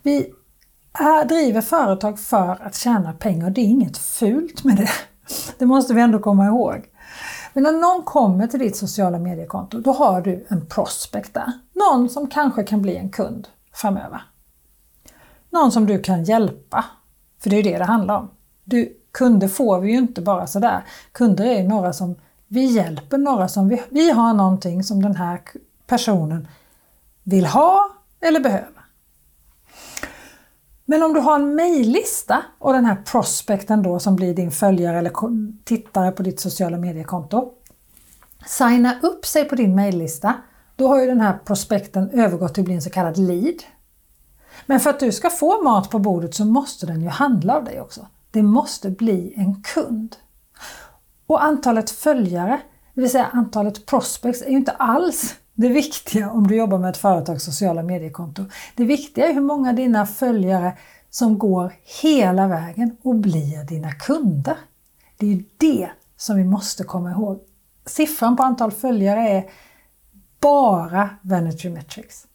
Vi 0.01 0.33
är, 0.94 1.25
driver 1.25 1.62
företag 1.62 2.19
för 2.19 2.65
att 2.65 2.75
tjäna 2.75 3.14
pengar. 3.14 3.49
Det 3.49 3.61
är 3.61 3.66
inget 3.66 3.97
fult 3.97 4.64
med 4.64 4.78
det. 4.78 4.90
Det 5.57 5.66
måste 5.66 5.94
vi 5.94 6.02
ändå 6.02 6.19
komma 6.19 6.45
ihåg. 6.45 6.90
Men 7.54 7.64
när 7.64 7.71
någon 7.71 8.04
kommer 8.04 8.47
till 8.47 8.59
ditt 8.59 8.75
sociala 8.75 9.19
mediekonto, 9.19 9.80
då 9.80 9.92
har 9.92 10.21
du 10.21 10.45
en 10.49 10.66
prospect 10.66 11.33
där. 11.33 11.52
Någon 11.73 12.09
som 12.09 12.28
kanske 12.28 12.64
kan 12.64 12.81
bli 12.81 12.97
en 12.97 13.09
kund 13.09 13.47
framöver. 13.73 14.21
Någon 15.49 15.71
som 15.71 15.85
du 15.85 15.99
kan 16.02 16.23
hjälpa. 16.23 16.85
För 17.44 17.49
det 17.49 17.56
är 17.56 17.64
det 17.64 17.78
det 17.78 17.85
handlar 17.85 18.18
om. 18.18 18.30
Du, 18.64 18.97
kunder 19.11 19.47
får 19.47 19.80
vi 19.80 19.92
ju 19.92 19.97
inte 19.97 20.21
bara 20.21 20.47
sådär. 20.47 20.85
Kunder 21.11 21.45
är 21.45 21.64
några 21.64 21.94
som 21.94 22.16
vi 22.47 22.66
hjälper, 22.66 23.18
några 23.18 23.47
som 23.47 23.69
vi, 23.69 23.81
vi 23.90 24.11
har 24.11 24.33
någonting 24.33 24.83
som 24.83 25.02
den 25.02 25.16
här 25.16 25.42
personen 25.87 26.47
vill 27.23 27.45
ha 27.45 27.90
eller 28.21 28.40
behöver. 28.40 28.80
Men 30.85 31.04
om 31.04 31.14
du 31.14 31.19
har 31.19 31.35
en 31.35 31.56
mejllista 31.56 32.44
och 32.59 32.73
den 32.73 32.85
här 32.85 32.95
prospekten 32.95 33.83
då 33.83 33.99
som 33.99 34.16
blir 34.16 34.33
din 34.33 34.52
följare 34.52 34.97
eller 34.97 35.11
tittare 35.64 36.11
på 36.11 36.23
ditt 36.23 36.40
sociala 36.40 36.78
mediekonto. 36.78 37.52
Signa 38.45 38.99
upp 39.02 39.26
sig 39.26 39.45
på 39.45 39.56
din 39.56 39.76
mejllista. 39.76 40.33
Då 40.76 40.88
har 40.88 40.99
ju 40.99 41.06
den 41.06 41.21
här 41.21 41.38
prospekten 41.45 42.09
övergått 42.09 42.54
till 42.54 42.61
att 42.61 42.66
bli 42.66 42.76
en 42.76 42.81
så 42.81 42.90
kallad 42.90 43.18
lead. 43.18 43.64
Men 44.66 44.80
för 44.80 44.90
att 44.90 44.99
du 44.99 45.11
ska 45.11 45.30
få 45.30 45.64
mat 45.64 45.90
på 45.90 45.99
bordet 45.99 46.35
så 46.35 46.45
måste 46.45 46.85
den 46.85 47.02
ju 47.02 47.07
handla 47.07 47.56
av 47.56 47.64
dig 47.64 47.81
också. 47.81 48.07
Det 48.31 48.42
måste 48.42 48.90
bli 48.90 49.33
en 49.35 49.64
kund. 49.64 50.16
Och 51.28 51.44
antalet 51.44 51.90
följare, 51.90 52.61
det 52.94 53.02
vill 53.02 53.11
säga 53.11 53.30
antalet 53.33 53.85
prospects, 53.85 54.42
är 54.42 54.49
ju 54.49 54.57
inte 54.57 54.71
alls 54.71 55.35
det 55.61 55.69
viktiga 55.69 56.31
om 56.31 56.47
du 56.47 56.56
jobbar 56.56 56.78
med 56.78 56.89
ett 56.89 56.97
företags 56.97 57.44
sociala 57.44 57.83
mediekonto. 57.83 58.45
Det 58.75 58.85
viktiga 58.85 59.28
är 59.28 59.33
hur 59.33 59.42
många 59.42 59.73
dina 59.73 60.06
följare 60.06 60.78
som 61.09 61.37
går 61.37 61.73
hela 62.01 62.47
vägen 62.47 62.97
och 63.04 63.16
blir 63.16 63.63
dina 63.63 63.92
kunder. 63.92 64.57
Det 65.18 65.33
är 65.33 65.44
det 65.57 65.89
som 66.18 66.37
vi 66.37 66.44
måste 66.44 66.83
komma 66.83 67.11
ihåg. 67.11 67.39
Siffran 67.85 68.35
på 68.35 68.44
antal 68.44 68.71
följare 68.71 69.30
är 69.30 69.49
bara 70.42 71.09
Vanity 71.21 71.69
Metrics. 71.69 72.25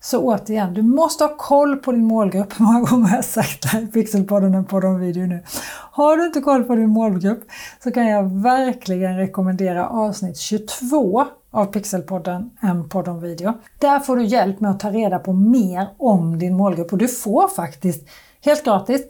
Så 0.00 0.20
återigen, 0.20 0.74
du 0.74 0.82
måste 0.82 1.24
ha 1.24 1.36
koll 1.36 1.76
på 1.76 1.92
din 1.92 2.04
målgrupp. 2.04 2.60
Hur 2.60 2.64
många 2.64 2.80
gånger 2.80 3.08
har 3.08 3.16
jag 3.16 3.24
sagt 3.24 3.62
det 3.62 3.68
här 3.68 3.82
i 3.82 3.86
Pixelpodden 3.86 4.54
och 4.54 4.68
på 4.68 4.80
de 4.80 5.00
video 5.00 5.26
nu? 5.26 5.42
Har 5.90 6.16
du 6.16 6.26
inte 6.26 6.40
koll 6.40 6.64
på 6.64 6.74
din 6.74 6.90
målgrupp 6.90 7.44
så 7.82 7.90
kan 7.90 8.06
jag 8.06 8.42
verkligen 8.42 9.16
rekommendera 9.16 9.88
avsnitt 9.88 10.36
22 10.36 11.26
av 11.54 11.66
Pixelpodden, 11.66 12.50
en 12.60 12.88
podd 12.88 13.08
om 13.08 13.20
video. 13.20 13.52
Där 13.78 14.00
får 14.00 14.16
du 14.16 14.24
hjälp 14.24 14.60
med 14.60 14.70
att 14.70 14.80
ta 14.80 14.90
reda 14.90 15.18
på 15.18 15.32
mer 15.32 15.88
om 15.98 16.38
din 16.38 16.56
målgrupp 16.56 16.92
och 16.92 16.98
du 16.98 17.08
får 17.08 17.48
faktiskt 17.48 18.08
helt 18.40 18.64
gratis 18.64 19.02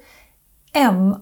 en 0.72 1.16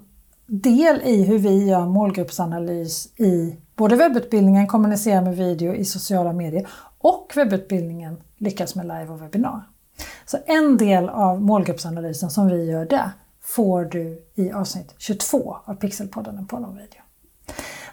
del 0.46 1.02
i 1.02 1.24
hur 1.24 1.38
vi 1.38 1.68
gör 1.68 1.86
målgruppsanalys 1.86 3.06
i 3.20 3.56
både 3.76 3.96
webbutbildningen 3.96 4.66
Kommunicera 4.66 5.20
med 5.20 5.36
video 5.36 5.74
i 5.74 5.84
sociala 5.84 6.32
medier 6.32 6.68
och 6.98 7.32
webbutbildningen 7.34 8.16
Lyckas 8.38 8.74
med 8.74 8.86
live 8.86 9.08
och 9.08 9.22
webbinar. 9.22 9.62
Så 10.24 10.38
en 10.46 10.76
del 10.76 11.08
av 11.08 11.42
målgruppsanalysen 11.42 12.30
som 12.30 12.48
vi 12.48 12.70
gör 12.70 12.84
där 12.84 13.10
får 13.40 13.84
du 13.84 14.22
i 14.34 14.52
avsnitt 14.52 14.94
22 14.98 15.56
av 15.64 15.74
Pixelpodden 15.74 16.46
på 16.46 16.58
någon 16.58 16.76
video. 16.76 17.00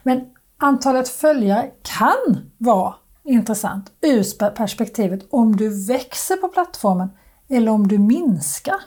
Men 0.03 0.21
antalet 0.57 1.09
följare 1.09 1.71
kan 1.81 2.49
vara 2.57 2.93
intressant 3.23 3.91
ur 4.01 4.49
perspektivet 4.49 5.27
om 5.29 5.55
du 5.55 5.85
växer 5.87 6.35
på 6.35 6.47
plattformen 6.47 7.09
eller 7.47 7.71
om 7.71 7.87
du 7.87 7.97
minskar. 7.97 8.81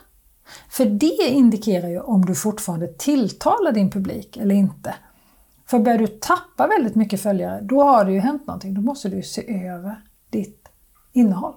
För 0.69 0.85
det 0.85 1.29
indikerar 1.29 1.89
ju 1.89 1.99
om 1.99 2.25
du 2.25 2.35
fortfarande 2.35 2.87
tilltalar 2.87 3.71
din 3.71 3.91
publik 3.91 4.37
eller 4.37 4.55
inte. 4.55 4.95
För 5.65 5.79
börjar 5.79 5.97
du 5.97 6.07
tappa 6.07 6.67
väldigt 6.67 6.95
mycket 6.95 7.21
följare, 7.21 7.61
då 7.61 7.83
har 7.83 8.05
det 8.05 8.11
ju 8.11 8.19
hänt 8.19 8.47
någonting. 8.47 8.73
Då 8.73 8.81
måste 8.81 9.09
du 9.09 9.23
se 9.23 9.65
över 9.67 10.03
ditt 10.29 10.69
innehåll. 11.11 11.53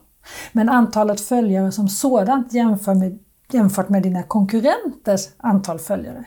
Men 0.53 0.69
antalet 0.69 1.21
följare 1.21 1.73
som 1.73 1.89
sådant 1.89 2.53
jämför 2.53 2.95
med, 2.95 3.19
jämfört 3.53 3.89
med 3.89 4.03
dina 4.03 4.23
konkurrenters 4.23 5.29
antal 5.37 5.79
följare, 5.79 6.25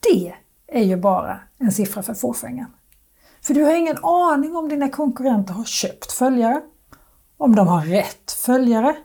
det 0.00 0.34
är 0.66 0.82
ju 0.82 0.96
bara 0.96 1.40
en 1.58 1.72
siffra 1.72 2.02
för 2.02 2.14
fåfängan. 2.14 2.70
För 3.46 3.54
du 3.54 3.64
har 3.64 3.74
ingen 3.74 4.04
aning 4.04 4.56
om 4.56 4.68
dina 4.68 4.88
konkurrenter 4.88 5.54
har 5.54 5.64
köpt 5.64 6.12
följare, 6.12 6.60
om 7.36 7.54
de 7.54 7.68
har 7.68 7.84
rätt 7.84 8.30
följare. 8.30 8.96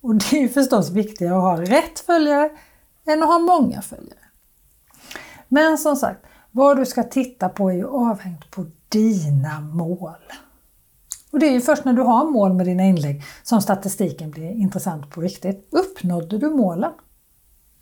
Och 0.00 0.14
det 0.14 0.32
är 0.32 0.40
ju 0.40 0.48
förstås 0.48 0.90
viktigare 0.90 1.36
att 1.36 1.42
ha 1.42 1.60
rätt 1.60 2.00
följare 2.00 2.50
än 3.06 3.22
att 3.22 3.28
ha 3.28 3.38
många 3.38 3.82
följare. 3.82 4.18
Men 5.48 5.78
som 5.78 5.96
sagt, 5.96 6.26
vad 6.50 6.76
du 6.76 6.86
ska 6.86 7.02
titta 7.02 7.48
på 7.48 7.70
är 7.70 7.74
ju 7.74 7.88
avhängt 7.88 8.50
på 8.50 8.66
dina 8.88 9.60
mål. 9.60 10.32
Och 11.30 11.38
det 11.38 11.46
är 11.46 11.52
ju 11.52 11.60
först 11.60 11.84
när 11.84 11.92
du 11.92 12.02
har 12.02 12.24
mål 12.30 12.52
med 12.52 12.66
dina 12.66 12.82
inlägg 12.82 13.22
som 13.42 13.62
statistiken 13.62 14.30
blir 14.30 14.50
intressant 14.50 15.10
på 15.10 15.20
riktigt. 15.20 15.68
Uppnådde 15.70 16.38
du 16.38 16.50
målen? 16.50 16.92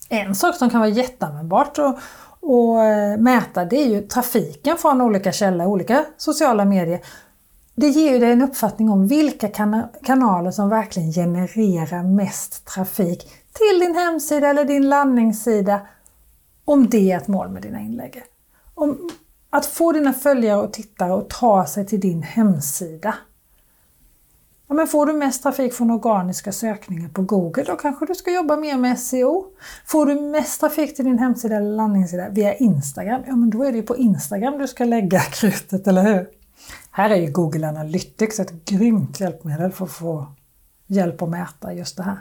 En 0.08 0.34
sak 0.34 0.56
som 0.56 0.70
kan 0.70 0.80
vara 0.80 0.90
jätteanvändbart 0.90 1.78
och, 1.78 1.98
och 2.44 2.84
eh, 2.84 3.18
mäta 3.18 3.64
det 3.64 3.76
är 3.76 3.86
ju 3.86 4.02
trafiken 4.02 4.76
från 4.76 5.00
olika 5.00 5.32
källor, 5.32 5.66
olika 5.66 6.04
sociala 6.16 6.64
medier. 6.64 7.00
Det 7.74 7.88
ger 7.88 8.12
ju 8.12 8.18
dig 8.18 8.32
en 8.32 8.42
uppfattning 8.42 8.90
om 8.90 9.06
vilka 9.06 9.48
kanaler 10.02 10.50
som 10.50 10.68
verkligen 10.68 11.12
genererar 11.12 12.02
mest 12.02 12.64
trafik 12.64 13.22
till 13.52 13.80
din 13.80 13.94
hemsida 13.94 14.48
eller 14.48 14.64
din 14.64 14.88
landningssida 14.88 15.80
om 16.64 16.88
det 16.88 17.12
är 17.12 17.16
ett 17.16 17.28
mål 17.28 17.48
med 17.48 17.62
dina 17.62 17.80
inlägg. 17.80 18.22
Om 18.74 19.10
att 19.50 19.66
få 19.66 19.92
dina 19.92 20.12
följare 20.12 20.60
och 20.60 20.72
tittare 20.72 21.14
att 21.14 21.30
ta 21.30 21.66
sig 21.66 21.86
till 21.86 22.00
din 22.00 22.22
hemsida 22.22 23.14
Ja, 24.68 24.74
men 24.74 24.86
får 24.86 25.06
du 25.06 25.12
mest 25.12 25.42
trafik 25.42 25.74
från 25.74 25.90
organiska 25.90 26.52
sökningar 26.52 27.08
på 27.08 27.22
Google, 27.22 27.64
då 27.64 27.76
kanske 27.76 28.06
du 28.06 28.14
ska 28.14 28.34
jobba 28.34 28.56
mer 28.56 28.76
med 28.76 28.98
SEO. 28.98 29.46
Får 29.86 30.06
du 30.06 30.20
mest 30.20 30.60
trafik 30.60 30.96
till 30.96 31.04
din 31.04 31.18
hemsida 31.18 31.56
eller 31.56 31.76
landningssida 31.76 32.28
via 32.28 32.54
Instagram, 32.54 33.22
ja 33.26 33.36
men 33.36 33.50
då 33.50 33.62
är 33.62 33.72
det 33.72 33.78
ju 33.78 33.82
på 33.82 33.96
Instagram 33.96 34.58
du 34.58 34.68
ska 34.68 34.84
lägga 34.84 35.20
krutet, 35.32 35.86
eller 35.86 36.02
hur? 36.02 36.28
Här 36.90 37.10
är 37.10 37.16
ju 37.16 37.32
Google 37.32 37.68
Analytics 37.68 38.40
ett 38.40 38.64
grymt 38.64 39.20
hjälpmedel 39.20 39.72
för 39.72 39.84
att 39.84 39.92
få 39.92 40.26
hjälp 40.86 41.22
att 41.22 41.28
mäta 41.28 41.72
just 41.72 41.96
det 41.96 42.02
här. 42.02 42.18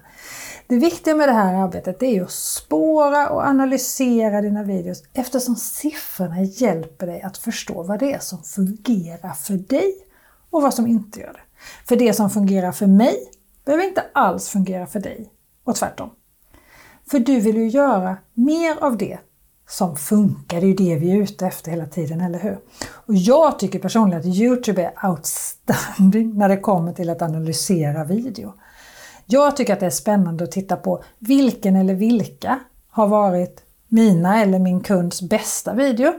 Det 0.67 0.75
viktiga 0.75 1.15
med 1.15 1.29
det 1.29 1.33
här 1.33 1.53
arbetet 1.53 2.03
är 2.03 2.23
att 2.23 2.31
spåra 2.31 3.29
och 3.29 3.43
analysera 3.43 4.41
dina 4.41 4.63
videos 4.63 5.03
eftersom 5.13 5.55
siffrorna 5.55 6.41
hjälper 6.41 7.07
dig 7.07 7.21
att 7.21 7.37
förstå 7.37 7.83
vad 7.83 7.99
det 7.99 8.13
är 8.13 8.19
som 8.19 8.43
fungerar 8.43 9.33
för 9.33 9.53
dig 9.53 9.93
och 10.49 10.61
vad 10.61 10.73
som 10.73 10.87
inte 10.87 11.19
gör 11.19 11.33
det. 11.33 11.39
För 11.85 11.95
det 11.95 12.13
som 12.13 12.29
fungerar 12.29 12.71
för 12.71 12.87
mig 12.87 13.15
behöver 13.65 13.83
inte 13.83 14.03
alls 14.13 14.49
fungera 14.49 14.87
för 14.87 14.99
dig 14.99 15.29
och 15.63 15.75
tvärtom. 15.75 16.09
För 17.11 17.19
du 17.19 17.39
vill 17.39 17.57
ju 17.57 17.67
göra 17.67 18.17
mer 18.33 18.83
av 18.83 18.97
det 18.97 19.19
som 19.69 19.95
funkar. 19.95 20.61
Det 20.61 20.65
är 20.65 20.67
ju 20.67 20.73
det 20.73 20.95
vi 20.95 21.11
är 21.11 21.15
ute 21.15 21.47
efter 21.47 21.71
hela 21.71 21.85
tiden, 21.85 22.21
eller 22.21 22.39
hur? 22.39 22.59
Och 22.89 23.15
jag 23.15 23.59
tycker 23.59 23.79
personligen 23.79 24.19
att 24.19 24.37
Youtube 24.37 24.83
är 24.83 25.09
outstanding 25.09 26.37
när 26.37 26.49
det 26.49 26.57
kommer 26.57 26.93
till 26.93 27.09
att 27.09 27.21
analysera 27.21 28.03
video. 28.03 28.53
Jag 29.25 29.57
tycker 29.57 29.73
att 29.73 29.79
det 29.79 29.85
är 29.85 29.89
spännande 29.89 30.43
att 30.43 30.51
titta 30.51 30.75
på 30.75 31.03
vilken 31.19 31.75
eller 31.75 31.93
vilka 31.93 32.59
har 32.89 33.07
varit 33.07 33.63
mina 33.87 34.41
eller 34.41 34.59
min 34.59 34.81
kunds 34.81 35.21
bästa 35.21 35.73
video. 35.73 36.13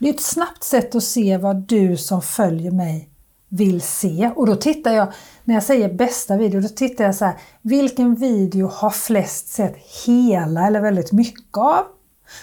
Det 0.00 0.08
är 0.08 0.14
ett 0.14 0.22
snabbt 0.22 0.64
sätt 0.64 0.94
att 0.94 1.02
se 1.02 1.36
vad 1.36 1.56
du 1.56 1.96
som 1.96 2.22
följer 2.22 2.70
mig 2.70 3.10
vill 3.48 3.80
se. 3.80 4.30
Och 4.36 4.46
då 4.46 4.56
tittar 4.56 4.92
jag, 4.92 5.12
när 5.44 5.54
jag 5.54 5.62
säger 5.62 5.94
bästa 5.94 6.36
video, 6.36 6.60
då 6.60 6.68
tittar 6.68 7.04
jag 7.04 7.14
så 7.14 7.24
här, 7.24 7.34
vilken 7.62 8.14
video 8.14 8.66
har 8.66 8.90
flest 8.90 9.48
sett 9.48 9.76
hela 10.06 10.66
eller 10.66 10.80
väldigt 10.80 11.12
mycket 11.12 11.56
av? 11.56 11.84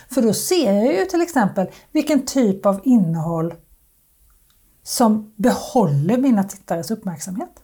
För 0.10 0.22
då 0.22 0.34
ser 0.34 0.74
jag 0.74 0.94
ju 0.94 1.06
till 1.06 1.22
exempel 1.22 1.68
vilken 1.92 2.26
typ 2.26 2.66
av 2.66 2.82
innehåll 2.84 3.54
som 4.84 5.34
behåller 5.36 6.18
mina 6.18 6.44
tittares 6.44 6.92
uppmärksamhet. 6.92 7.60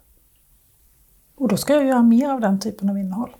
Och 1.37 1.47
då 1.47 1.57
ska 1.57 1.73
jag 1.73 1.85
göra 1.85 2.03
mer 2.03 2.29
av 2.29 2.41
den 2.41 2.59
typen 2.59 2.89
av 2.89 2.97
innehåll. 2.97 3.35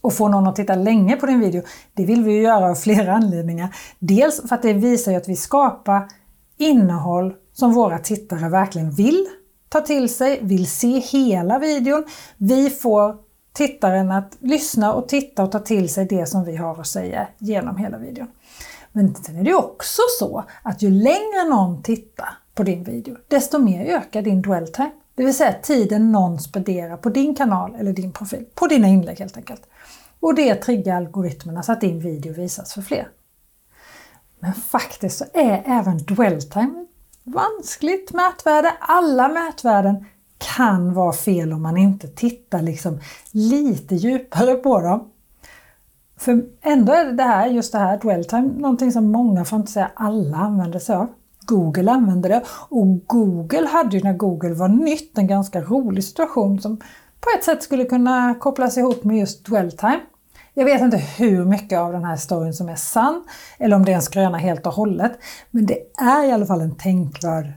Och 0.00 0.12
få 0.12 0.28
någon 0.28 0.46
att 0.46 0.56
titta 0.56 0.74
länge 0.74 1.16
på 1.16 1.26
din 1.26 1.40
video, 1.40 1.62
det 1.94 2.04
vill 2.04 2.24
vi 2.24 2.32
ju 2.32 2.42
göra 2.42 2.70
av 2.70 2.74
flera 2.74 3.14
anledningar. 3.14 3.76
Dels 3.98 4.48
för 4.48 4.54
att 4.54 4.62
det 4.62 4.72
visar 4.72 5.12
ju 5.12 5.18
att 5.18 5.28
vi 5.28 5.36
skapar 5.36 6.08
innehåll 6.56 7.34
som 7.52 7.72
våra 7.72 7.98
tittare 7.98 8.48
verkligen 8.48 8.90
vill 8.90 9.26
ta 9.68 9.80
till 9.80 10.14
sig, 10.14 10.38
vill 10.42 10.66
se 10.66 10.98
hela 10.98 11.58
videon. 11.58 12.04
Vi 12.36 12.70
får 12.70 13.16
tittaren 13.52 14.10
att 14.10 14.36
lyssna 14.40 14.92
och 14.92 15.08
titta 15.08 15.42
och 15.42 15.52
ta 15.52 15.58
till 15.58 15.88
sig 15.88 16.06
det 16.06 16.26
som 16.26 16.44
vi 16.44 16.56
har 16.56 16.80
att 16.80 16.86
säga 16.86 17.28
genom 17.38 17.76
hela 17.76 17.98
videon. 17.98 18.28
Men 18.92 19.14
sen 19.14 19.36
är 19.36 19.44
det 19.44 19.54
också 19.54 20.02
så 20.18 20.44
att 20.62 20.82
ju 20.82 20.90
längre 20.90 21.48
någon 21.50 21.82
tittar 21.82 22.28
på 22.54 22.62
din 22.62 22.84
video, 22.84 23.16
desto 23.28 23.58
mer 23.58 23.84
ökar 23.84 24.22
din 24.22 24.42
dwell 24.42 24.68
time. 24.68 24.90
Det 25.14 25.24
vill 25.24 25.34
säga 25.34 25.52
tiden 25.52 26.12
någon 26.12 26.38
spenderar 26.38 26.96
på 26.96 27.08
din 27.08 27.34
kanal 27.34 27.74
eller 27.74 27.92
din 27.92 28.12
profil, 28.12 28.44
på 28.54 28.66
dina 28.66 28.88
inlägg 28.88 29.18
helt 29.18 29.36
enkelt. 29.36 29.62
Och 30.20 30.34
det 30.34 30.54
triggar 30.54 30.96
algoritmerna 30.96 31.62
så 31.62 31.72
att 31.72 31.80
din 31.80 32.00
video 32.00 32.34
visas 32.34 32.72
för 32.72 32.82
fler. 32.82 33.08
Men 34.40 34.54
faktiskt 34.54 35.18
så 35.18 35.24
är 35.32 35.62
även 35.66 35.98
dwell 35.98 36.42
time 36.42 36.86
vanskligt 37.24 38.12
mätvärde. 38.12 38.72
Alla 38.80 39.28
mätvärden 39.28 40.04
kan 40.56 40.94
vara 40.94 41.12
fel 41.12 41.52
om 41.52 41.62
man 41.62 41.76
inte 41.76 42.08
tittar 42.08 42.62
liksom 42.62 43.00
lite 43.32 43.94
djupare 43.94 44.54
på 44.54 44.80
dem. 44.80 45.08
För 46.16 46.44
ändå 46.60 46.92
är 46.92 47.04
det 47.04 47.22
här, 47.22 47.46
just 47.46 47.72
det 47.72 47.78
här 47.78 47.98
dwell 47.98 48.24
time, 48.24 48.52
någonting 48.56 48.92
som 48.92 49.12
många, 49.12 49.44
för 49.44 49.56
att 49.56 49.60
inte 49.60 49.72
säga 49.72 49.90
alla, 49.94 50.36
använder 50.36 50.78
sig 50.78 50.96
av. 50.96 51.08
Google 51.46 51.90
använder 51.90 52.28
det 52.28 52.42
och 52.68 53.06
Google 53.06 53.66
hade 53.66 53.96
ju 53.96 54.02
när 54.02 54.12
Google 54.12 54.54
var 54.54 54.68
nytt 54.68 55.18
en 55.18 55.26
ganska 55.26 55.60
rolig 55.60 56.04
situation 56.04 56.60
som 56.60 56.76
på 57.20 57.30
ett 57.38 57.44
sätt 57.44 57.62
skulle 57.62 57.84
kunna 57.84 58.34
kopplas 58.34 58.78
ihop 58.78 59.04
med 59.04 59.18
just 59.18 59.44
dwell 59.44 59.72
time. 59.72 60.00
Jag 60.54 60.64
vet 60.64 60.80
inte 60.80 60.96
hur 60.96 61.44
mycket 61.44 61.78
av 61.78 61.92
den 61.92 62.04
här 62.04 62.16
storyn 62.16 62.54
som 62.54 62.68
är 62.68 62.76
sann 62.76 63.24
eller 63.58 63.76
om 63.76 63.84
det 63.84 63.92
är 63.92 63.96
en 63.96 64.02
skröna 64.02 64.38
helt 64.38 64.66
och 64.66 64.72
hållet. 64.72 65.12
Men 65.50 65.66
det 65.66 65.78
är 66.00 66.24
i 66.24 66.32
alla 66.32 66.46
fall 66.46 66.60
en 66.60 66.76
tänkvärd 66.76 67.52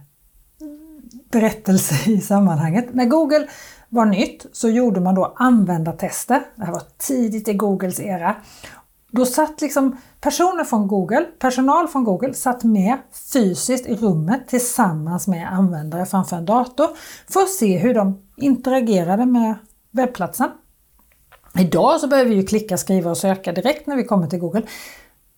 berättelse 1.32 2.12
i 2.12 2.22
sammanhanget. 2.22 2.94
När 2.94 3.06
Google 3.06 3.48
var 3.90 4.06
nytt 4.06 4.46
så 4.54 4.70
gjorde 4.70 5.00
man 5.00 5.16
då 5.16 5.34
användartester. 5.36 6.42
Det 6.56 6.66
här 6.66 6.72
var 6.72 6.84
tidigt 6.98 7.48
i 7.48 7.54
Googles 7.54 8.00
era. 8.00 8.36
Då 9.12 9.26
satt 9.26 9.62
liksom 9.62 9.98
personer 10.22 10.64
från 10.64 10.88
Google, 10.88 11.26
personal 11.40 11.88
från 11.88 12.04
Google, 12.04 12.34
satt 12.34 12.64
med 12.64 12.98
fysiskt 13.34 13.86
i 13.86 13.96
rummet 13.96 14.48
tillsammans 14.48 15.28
med 15.28 15.54
användare 15.54 16.06
framför 16.06 16.36
en 16.36 16.46
dator 16.46 16.88
för 17.30 17.40
att 17.40 17.50
se 17.50 17.78
hur 17.78 17.94
de 17.94 18.22
interagerade 18.38 19.26
med 19.26 19.56
webbplatsen. 19.92 20.50
Idag 21.60 22.00
så 22.00 22.08
behöver 22.08 22.30
vi 22.30 22.36
ju 22.36 22.46
klicka, 22.46 22.78
skriva 22.78 23.10
och 23.10 23.18
söka 23.18 23.52
direkt 23.52 23.88
när 23.88 23.96
vi 23.96 24.04
kommer 24.04 24.28
till 24.28 24.40
Google. 24.40 24.64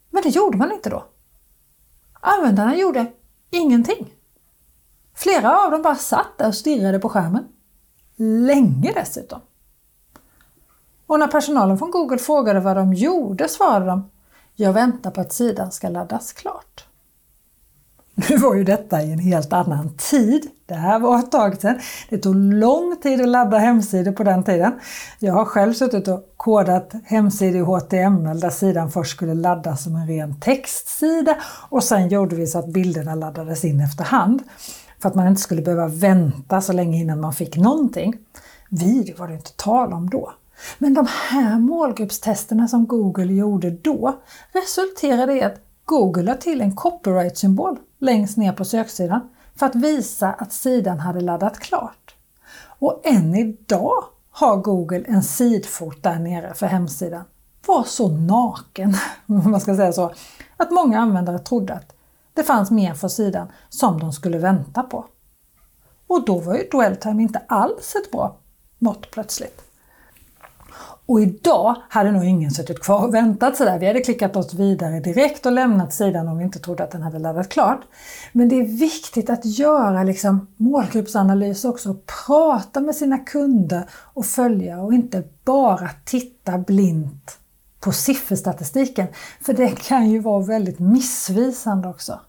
Men 0.09 0.23
det 0.23 0.29
gjorde 0.29 0.57
man 0.57 0.71
inte 0.71 0.89
då. 0.89 1.05
Användarna 2.13 2.75
gjorde 2.75 3.05
ingenting. 3.49 4.13
Flera 5.15 5.65
av 5.65 5.71
dem 5.71 5.81
bara 5.81 5.95
satt 5.95 6.37
där 6.37 6.47
och 6.47 6.55
stirrade 6.55 6.99
på 6.99 7.09
skärmen. 7.09 7.45
Länge 8.15 8.91
dessutom. 8.93 9.39
Och 11.07 11.19
när 11.19 11.27
personalen 11.27 11.77
från 11.77 11.91
Google 11.91 12.17
frågade 12.17 12.59
vad 12.59 12.75
de 12.75 12.93
gjorde 12.93 13.49
svarade 13.49 13.85
de 13.85 14.09
Jag 14.55 14.73
väntar 14.73 15.11
på 15.11 15.21
att 15.21 15.33
sidan 15.33 15.71
ska 15.71 15.89
laddas 15.89 16.33
klart. 16.33 16.86
Nu 18.19 18.37
var 18.37 18.55
ju 18.55 18.63
detta 18.63 19.03
i 19.03 19.11
en 19.11 19.19
helt 19.19 19.53
annan 19.53 19.89
tid. 19.97 20.47
Det 20.65 20.73
här 20.73 20.99
var 20.99 21.19
ett 21.19 21.31
tag 21.31 21.61
sedan. 21.61 21.79
Det 22.09 22.17
tog 22.17 22.35
lång 22.35 22.95
tid 23.01 23.21
att 23.21 23.27
ladda 23.27 23.57
hemsidor 23.57 24.11
på 24.11 24.23
den 24.23 24.43
tiden. 24.43 24.71
Jag 25.19 25.33
har 25.33 25.45
själv 25.45 25.73
suttit 25.73 26.07
och 26.07 26.33
kodat 26.37 26.93
hemsidor 27.03 27.55
i 27.55 27.63
HTML 27.63 28.39
där 28.39 28.49
sidan 28.49 28.91
först 28.91 29.11
skulle 29.11 29.33
laddas 29.33 29.83
som 29.83 29.95
en 29.95 30.07
ren 30.07 30.39
textsida 30.39 31.37
och 31.69 31.83
sen 31.83 32.09
gjorde 32.09 32.35
vi 32.35 32.47
så 32.47 32.59
att 32.59 32.67
bilderna 32.67 33.15
laddades 33.15 33.65
in 33.65 33.81
efterhand. 33.81 34.43
För 35.01 35.09
att 35.09 35.15
man 35.15 35.27
inte 35.27 35.41
skulle 35.41 35.61
behöva 35.61 35.87
vänta 35.87 36.61
så 36.61 36.73
länge 36.73 36.97
innan 36.97 37.21
man 37.21 37.33
fick 37.33 37.57
någonting. 37.57 38.13
Video 38.69 39.17
var 39.17 39.27
det 39.27 39.33
inte 39.33 39.53
tal 39.55 39.93
om 39.93 40.09
då. 40.09 40.33
Men 40.77 40.93
de 40.93 41.07
här 41.29 41.59
målgruppstesterna 41.59 42.67
som 42.67 42.87
Google 42.87 43.33
gjorde 43.33 43.69
då 43.69 44.19
resulterade 44.53 45.33
i 45.33 45.43
att 45.43 45.61
Google 45.85 46.23
la 46.23 46.35
till 46.35 46.61
en 46.61 46.75
copyright-symbol 46.75 47.77
längst 47.99 48.37
ner 48.37 48.53
på 48.53 48.65
söksidan 48.65 49.29
för 49.55 49.65
att 49.65 49.75
visa 49.75 50.33
att 50.33 50.53
sidan 50.53 50.99
hade 50.99 51.21
laddat 51.21 51.59
klart. 51.59 52.15
Och 52.79 53.01
än 53.03 53.35
idag 53.35 54.03
har 54.31 54.57
Google 54.57 55.03
en 55.07 55.23
sidfot 55.23 56.03
där 56.03 56.19
nere 56.19 56.53
för 56.53 56.65
hemsidan. 56.65 57.23
Var 57.65 57.83
så 57.83 58.07
naken, 58.07 58.95
om 59.27 59.51
man 59.51 59.61
ska 59.61 59.75
säga 59.75 59.93
så, 59.93 60.13
att 60.57 60.71
många 60.71 60.99
användare 60.99 61.39
trodde 61.39 61.73
att 61.73 61.95
det 62.33 62.43
fanns 62.43 62.71
mer 62.71 62.93
för 62.93 63.07
sidan 63.07 63.47
som 63.69 63.99
de 63.99 64.13
skulle 64.13 64.37
vänta 64.37 64.83
på. 64.83 65.05
Och 66.07 66.25
då 66.25 66.39
var 66.39 66.55
ju 66.55 66.69
dwelltime 66.69 67.23
inte 67.23 67.41
alls 67.47 67.95
ett 67.95 68.11
bra 68.11 68.37
mått 68.79 69.11
plötsligt. 69.11 69.66
Och 71.07 71.21
idag 71.21 71.75
hade 71.89 72.11
nog 72.11 72.23
ingen 72.23 72.51
suttit 72.51 72.79
kvar 72.79 73.07
och 73.07 73.13
väntat 73.13 73.57
sådär. 73.57 73.79
Vi 73.79 73.87
hade 73.87 74.01
klickat 74.01 74.35
oss 74.35 74.53
vidare 74.53 74.99
direkt 74.99 75.45
och 75.45 75.51
lämnat 75.51 75.93
sidan 75.93 76.27
om 76.27 76.37
vi 76.37 76.43
inte 76.43 76.59
trodde 76.59 76.83
att 76.83 76.91
den 76.91 77.01
hade 77.01 77.19
laddat 77.19 77.49
klart. 77.49 77.79
Men 78.31 78.49
det 78.49 78.55
är 78.55 78.65
viktigt 78.65 79.29
att 79.29 79.45
göra 79.45 80.03
liksom 80.03 80.47
målgruppsanalys 80.57 81.65
också 81.65 81.89
och 81.89 82.05
prata 82.25 82.79
med 82.79 82.95
sina 82.95 83.17
kunder 83.17 83.83
och 83.93 84.25
följa 84.25 84.81
och 84.81 84.93
inte 84.93 85.23
bara 85.43 85.89
titta 86.05 86.57
blint 86.57 87.37
på 87.79 87.91
sifferstatistiken. 87.91 89.07
För 89.41 89.53
det 89.53 89.83
kan 89.83 90.09
ju 90.09 90.19
vara 90.19 90.43
väldigt 90.43 90.79
missvisande 90.79 91.87
också. 91.87 92.19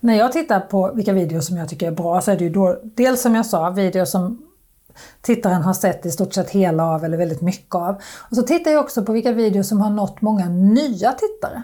När 0.00 0.14
jag 0.14 0.32
tittar 0.32 0.60
på 0.60 0.92
vilka 0.94 1.12
videos 1.12 1.46
som 1.46 1.56
jag 1.56 1.68
tycker 1.68 1.86
är 1.86 1.92
bra 1.92 2.20
så 2.20 2.30
är 2.30 2.36
det 2.36 2.44
ju 2.44 2.50
då 2.50 2.80
dels 2.82 3.22
som 3.22 3.34
jag 3.34 3.46
sa, 3.46 3.70
videos 3.70 4.10
som 4.10 4.51
tittaren 5.20 5.62
har 5.62 5.74
sett 5.74 6.06
i 6.06 6.10
stort 6.10 6.34
sett 6.34 6.50
hela 6.50 6.84
av 6.84 7.04
eller 7.04 7.16
väldigt 7.16 7.40
mycket 7.40 7.74
av. 7.74 7.94
Och 8.30 8.36
så 8.36 8.42
tittar 8.42 8.70
jag 8.70 8.84
också 8.84 9.04
på 9.04 9.12
vilka 9.12 9.32
videos 9.32 9.68
som 9.68 9.80
har 9.80 9.90
nått 9.90 10.20
många 10.20 10.48
nya 10.48 11.12
tittare. 11.12 11.62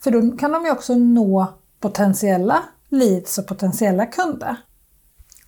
För 0.00 0.10
då 0.10 0.36
kan 0.36 0.52
de 0.52 0.64
ju 0.64 0.70
också 0.70 0.94
nå 0.94 1.46
potentiella 1.80 2.62
leads 2.88 3.38
och 3.38 3.46
potentiella 3.46 4.06
kunder. 4.06 4.56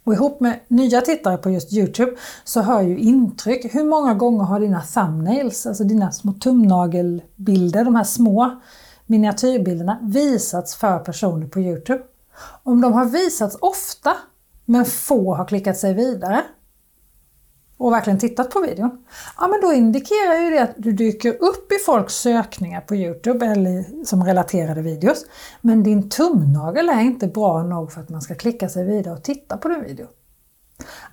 Och 0.04 0.12
ihop 0.12 0.40
med 0.40 0.60
nya 0.68 1.00
tittare 1.00 1.36
på 1.36 1.50
just 1.50 1.72
Youtube 1.72 2.12
så 2.44 2.60
hör 2.60 2.82
ju 2.82 2.98
intryck. 2.98 3.74
Hur 3.74 3.84
många 3.84 4.14
gånger 4.14 4.44
har 4.44 4.60
dina 4.60 4.82
thumbnails, 4.82 5.66
alltså 5.66 5.84
dina 5.84 6.12
små 6.12 6.32
tumnagelbilder, 6.32 7.84
de 7.84 7.94
här 7.94 8.04
små 8.04 8.60
miniatyrbilderna, 9.06 9.98
visats 10.02 10.74
för 10.74 10.98
personer 10.98 11.46
på 11.46 11.60
Youtube? 11.60 12.02
Om 12.62 12.80
de 12.80 12.92
har 12.92 13.04
visats 13.04 13.56
ofta 13.60 14.16
men 14.64 14.84
få 14.84 15.34
har 15.34 15.44
klickat 15.44 15.76
sig 15.76 15.94
vidare 15.94 16.42
och 17.82 17.92
verkligen 17.92 18.18
tittat 18.18 18.50
på 18.50 18.60
videon, 18.60 19.04
ja 19.38 19.48
men 19.48 19.60
då 19.60 19.72
indikerar 19.72 20.44
ju 20.44 20.50
det 20.50 20.62
att 20.62 20.74
du 20.76 20.92
dyker 20.92 21.42
upp 21.42 21.72
i 21.72 21.78
folks 21.86 22.14
sökningar 22.14 22.80
på 22.80 22.94
Youtube 22.96 23.46
eller 23.46 24.04
som 24.04 24.24
relaterade 24.24 24.82
videos. 24.82 25.26
Men 25.60 25.82
din 25.82 26.08
tumnagel 26.08 26.88
är 26.88 27.00
inte 27.00 27.26
bra 27.26 27.62
nog 27.62 27.92
för 27.92 28.00
att 28.00 28.08
man 28.08 28.22
ska 28.22 28.34
klicka 28.34 28.68
sig 28.68 28.84
vidare 28.84 29.14
och 29.14 29.22
titta 29.22 29.56
på 29.56 29.68
din 29.68 29.82
video. 29.82 30.06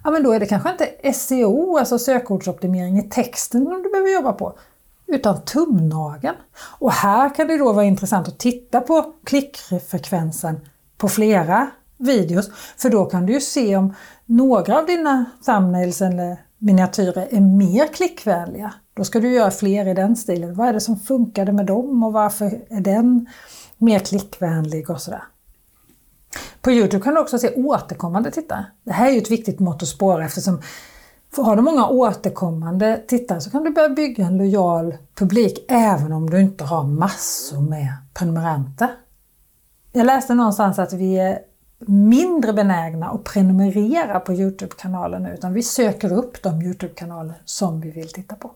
Ja 0.03 0.11
men 0.11 0.23
då 0.23 0.31
är 0.31 0.39
det 0.39 0.45
kanske 0.45 0.69
inte 0.71 1.13
SEO, 1.13 1.77
alltså 1.77 1.99
sökordsoptimering 1.99 2.97
i 2.97 3.09
texten 3.09 3.65
som 3.65 3.83
du 3.83 3.89
behöver 3.89 4.13
jobba 4.13 4.33
på, 4.33 4.57
utan 5.07 5.41
tumnageln. 5.41 6.35
Och 6.79 6.91
här 6.91 7.35
kan 7.35 7.47
det 7.47 7.57
då 7.57 7.73
vara 7.73 7.85
intressant 7.85 8.27
att 8.27 8.39
titta 8.39 8.81
på 8.81 9.13
klickfrekvensen 9.23 10.59
på 10.97 11.09
flera 11.09 11.67
videos, 11.97 12.51
för 12.77 12.89
då 12.89 13.05
kan 13.05 13.25
du 13.25 13.33
ju 13.33 13.41
se 13.41 13.75
om 13.77 13.93
några 14.25 14.79
av 14.79 14.85
dina 14.85 15.25
thumbnails 15.45 16.01
eller 16.01 16.37
miniatyrer 16.59 17.27
är 17.31 17.41
mer 17.41 17.87
klickvänliga. 17.87 18.73
Då 18.93 19.03
ska 19.03 19.19
du 19.19 19.33
göra 19.33 19.51
fler 19.51 19.87
i 19.87 19.93
den 19.93 20.15
stilen. 20.15 20.55
Vad 20.55 20.67
är 20.67 20.73
det 20.73 20.79
som 20.79 20.99
funkade 20.99 21.51
med 21.51 21.65
dem 21.65 22.03
och 22.03 22.13
varför 22.13 22.61
är 22.69 22.81
den 22.81 23.27
mer 23.77 23.99
klickvänlig 23.99 24.89
och 24.89 25.01
sådär. 25.01 25.23
På 26.61 26.71
Youtube 26.71 27.03
kan 27.03 27.13
du 27.13 27.19
också 27.19 27.39
se 27.39 27.53
återkommande 27.53 28.31
tittare. 28.31 28.65
Det 28.83 28.91
här 28.91 29.07
är 29.07 29.11
ju 29.11 29.17
ett 29.17 29.31
viktigt 29.31 29.59
mått 29.59 29.83
att 29.83 29.89
spåra 29.89 30.25
eftersom 30.25 30.61
har 31.37 31.55
du 31.55 31.61
många 31.61 31.87
återkommande 31.87 33.03
tittare 33.07 33.41
så 33.41 33.49
kan 33.49 33.63
du 33.63 33.71
börja 33.71 33.89
bygga 33.89 34.25
en 34.25 34.37
lojal 34.37 34.97
publik 35.15 35.65
även 35.69 36.13
om 36.13 36.29
du 36.29 36.39
inte 36.39 36.63
har 36.63 36.83
massor 36.83 37.61
med 37.61 37.87
prenumeranter. 38.13 38.89
Jag 39.91 40.05
läste 40.05 40.33
någonstans 40.33 40.79
att 40.79 40.93
vi 40.93 41.19
är 41.19 41.39
mindre 41.79 42.53
benägna 42.53 43.09
att 43.09 43.23
prenumerera 43.23 44.19
på 44.19 44.33
Youtube-kanalen 44.33 45.23
nu 45.23 45.33
utan 45.33 45.53
vi 45.53 45.63
söker 45.63 46.13
upp 46.13 46.43
de 46.43 46.61
Youtube-kanaler 46.61 47.41
som 47.45 47.81
vi 47.81 47.91
vill 47.91 48.09
titta 48.09 48.35
på. 48.35 48.51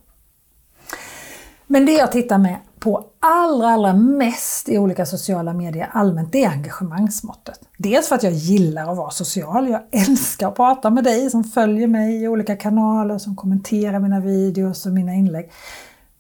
Men 1.68 1.86
det 1.86 1.94
jag 1.94 2.12
tittar 2.12 2.38
med 2.38 2.58
på 2.80 3.06
allra, 3.20 3.70
allra 3.70 3.94
mest 3.94 4.70
i 4.70 4.78
olika 4.78 5.06
sociala 5.06 5.54
medier 5.54 5.90
allmänt, 5.92 6.32
det 6.32 6.44
är 6.44 6.50
engagemangsmåttet. 6.50 7.60
Dels 7.78 8.08
för 8.08 8.16
att 8.16 8.24
jag 8.24 8.34
gillar 8.34 8.92
att 8.92 8.98
vara 8.98 9.10
social. 9.10 9.70
Jag 9.70 9.82
älskar 9.92 10.48
att 10.48 10.56
prata 10.56 10.90
med 10.90 11.04
dig 11.04 11.30
som 11.30 11.44
följer 11.44 11.88
mig 11.88 12.24
i 12.24 12.28
olika 12.28 12.56
kanaler, 12.56 13.18
som 13.18 13.36
kommenterar 13.36 14.00
mina 14.00 14.20
videos 14.20 14.86
och 14.86 14.92
mina 14.92 15.14
inlägg. 15.14 15.52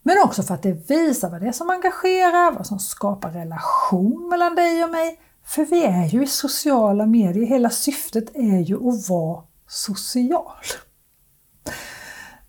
Men 0.04 0.16
också 0.24 0.44
för 0.44 0.54
att 0.54 0.63
det 0.63 0.89
visar 0.89 1.30
vad 1.30 1.42
det 1.42 1.48
är 1.48 1.52
som 1.52 1.70
engagerar, 1.70 2.52
vad 2.52 2.68
som 2.68 2.80
skapar 2.80 3.32
relation 3.32 4.30
mellan 4.30 4.56
dig 4.56 4.84
och 4.84 4.89
mig 4.89 5.20
för 5.45 5.65
vi 5.65 5.84
är 5.84 6.06
ju 6.06 6.23
i 6.23 6.27
sociala 6.27 7.06
medier, 7.06 7.45
hela 7.45 7.69
syftet 7.69 8.36
är 8.36 8.60
ju 8.60 8.75
att 8.75 9.10
vara 9.10 9.43
social. 9.67 10.56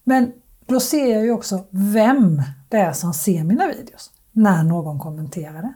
Men 0.04 0.32
då 0.66 0.80
ser 0.80 1.12
jag 1.12 1.24
ju 1.24 1.32
också 1.32 1.64
vem 1.70 2.42
det 2.68 2.76
är 2.76 2.92
som 2.92 3.14
ser 3.14 3.44
mina 3.44 3.66
videos 3.68 4.10
när 4.32 4.62
någon 4.62 4.98
kommenterar 4.98 5.62
det. 5.62 5.74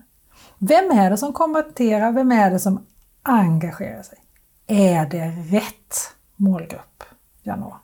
Vem 0.59 0.91
är 0.91 1.11
det 1.11 1.17
som 1.17 1.33
kommenterar? 1.33 2.13
Vem 2.13 2.33
är 2.33 2.51
det 2.51 2.61
som 2.61 2.87
engagerar 3.23 4.03
sig? 4.03 4.19
Är 4.67 5.07
det 5.07 5.29
rätt 5.29 5.95
målgrupp 6.37 7.05
jag 7.43 7.59
når? 7.59 7.77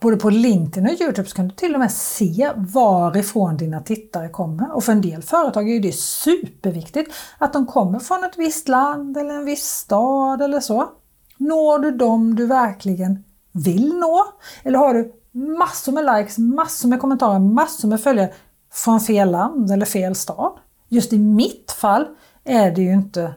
Både 0.00 0.16
på 0.16 0.30
LinkedIn 0.30 0.90
och 0.90 1.00
Youtube 1.00 1.28
så 1.28 1.36
kan 1.36 1.48
du 1.48 1.54
till 1.54 1.74
och 1.74 1.80
med 1.80 1.92
se 1.92 2.52
varifrån 2.56 3.56
dina 3.56 3.80
tittare 3.80 4.28
kommer. 4.28 4.72
Och 4.72 4.84
för 4.84 4.92
en 4.92 5.00
del 5.00 5.22
företag 5.22 5.70
är 5.70 5.80
det 5.80 5.94
superviktigt 5.94 7.14
att 7.38 7.52
de 7.52 7.66
kommer 7.66 7.98
från 7.98 8.24
ett 8.24 8.38
visst 8.38 8.68
land 8.68 9.16
eller 9.16 9.34
en 9.34 9.44
viss 9.44 9.64
stad 9.64 10.42
eller 10.42 10.60
så. 10.60 10.88
Når 11.36 11.78
du 11.78 11.90
dem 11.90 12.34
du 12.34 12.46
verkligen 12.46 13.24
vill 13.52 13.94
nå? 13.94 14.24
Eller 14.62 14.78
har 14.78 14.94
du 14.94 15.12
massor 15.58 15.92
med 15.92 16.16
likes, 16.16 16.38
massor 16.38 16.88
med 16.88 17.00
kommentarer, 17.00 17.38
massor 17.38 17.88
med 17.88 18.00
följare 18.00 18.32
från 18.72 19.00
fel 19.00 19.30
land 19.30 19.70
eller 19.70 19.86
fel 19.86 20.14
stad? 20.14 20.52
Just 20.88 21.12
i 21.12 21.18
mitt 21.18 21.70
fall 21.70 22.06
är 22.44 22.70
det 22.70 22.82
ju 22.82 22.92
inte 22.92 23.34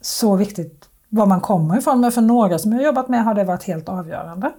så 0.00 0.36
viktigt 0.36 0.88
var 1.08 1.26
man 1.26 1.40
kommer 1.40 1.78
ifrån, 1.78 2.00
men 2.00 2.12
för 2.12 2.20
några 2.20 2.58
som 2.58 2.72
jag 2.72 2.82
jobbat 2.82 3.08
med 3.08 3.24
har 3.24 3.34
det 3.34 3.44
varit 3.44 3.62
helt 3.62 3.88
avgörande. 3.88 4.52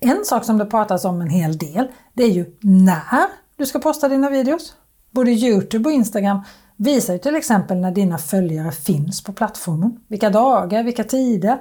En 0.00 0.24
sak 0.24 0.44
som 0.44 0.58
det 0.58 0.66
pratas 0.66 1.04
om 1.04 1.20
en 1.20 1.30
hel 1.30 1.58
del, 1.58 1.88
det 2.14 2.22
är 2.22 2.30
ju 2.30 2.56
när 2.60 3.26
du 3.56 3.66
ska 3.66 3.78
posta 3.78 4.08
dina 4.08 4.30
videos. 4.30 4.74
Både 5.10 5.30
Youtube 5.30 5.88
och 5.88 5.92
Instagram 5.92 6.40
visar 6.76 7.12
ju 7.12 7.18
till 7.18 7.36
exempel 7.36 7.76
när 7.76 7.90
dina 7.90 8.18
följare 8.18 8.72
finns 8.72 9.24
på 9.24 9.32
plattformen. 9.32 10.00
Vilka 10.08 10.30
dagar, 10.30 10.82
vilka 10.82 11.04
tider. 11.04 11.58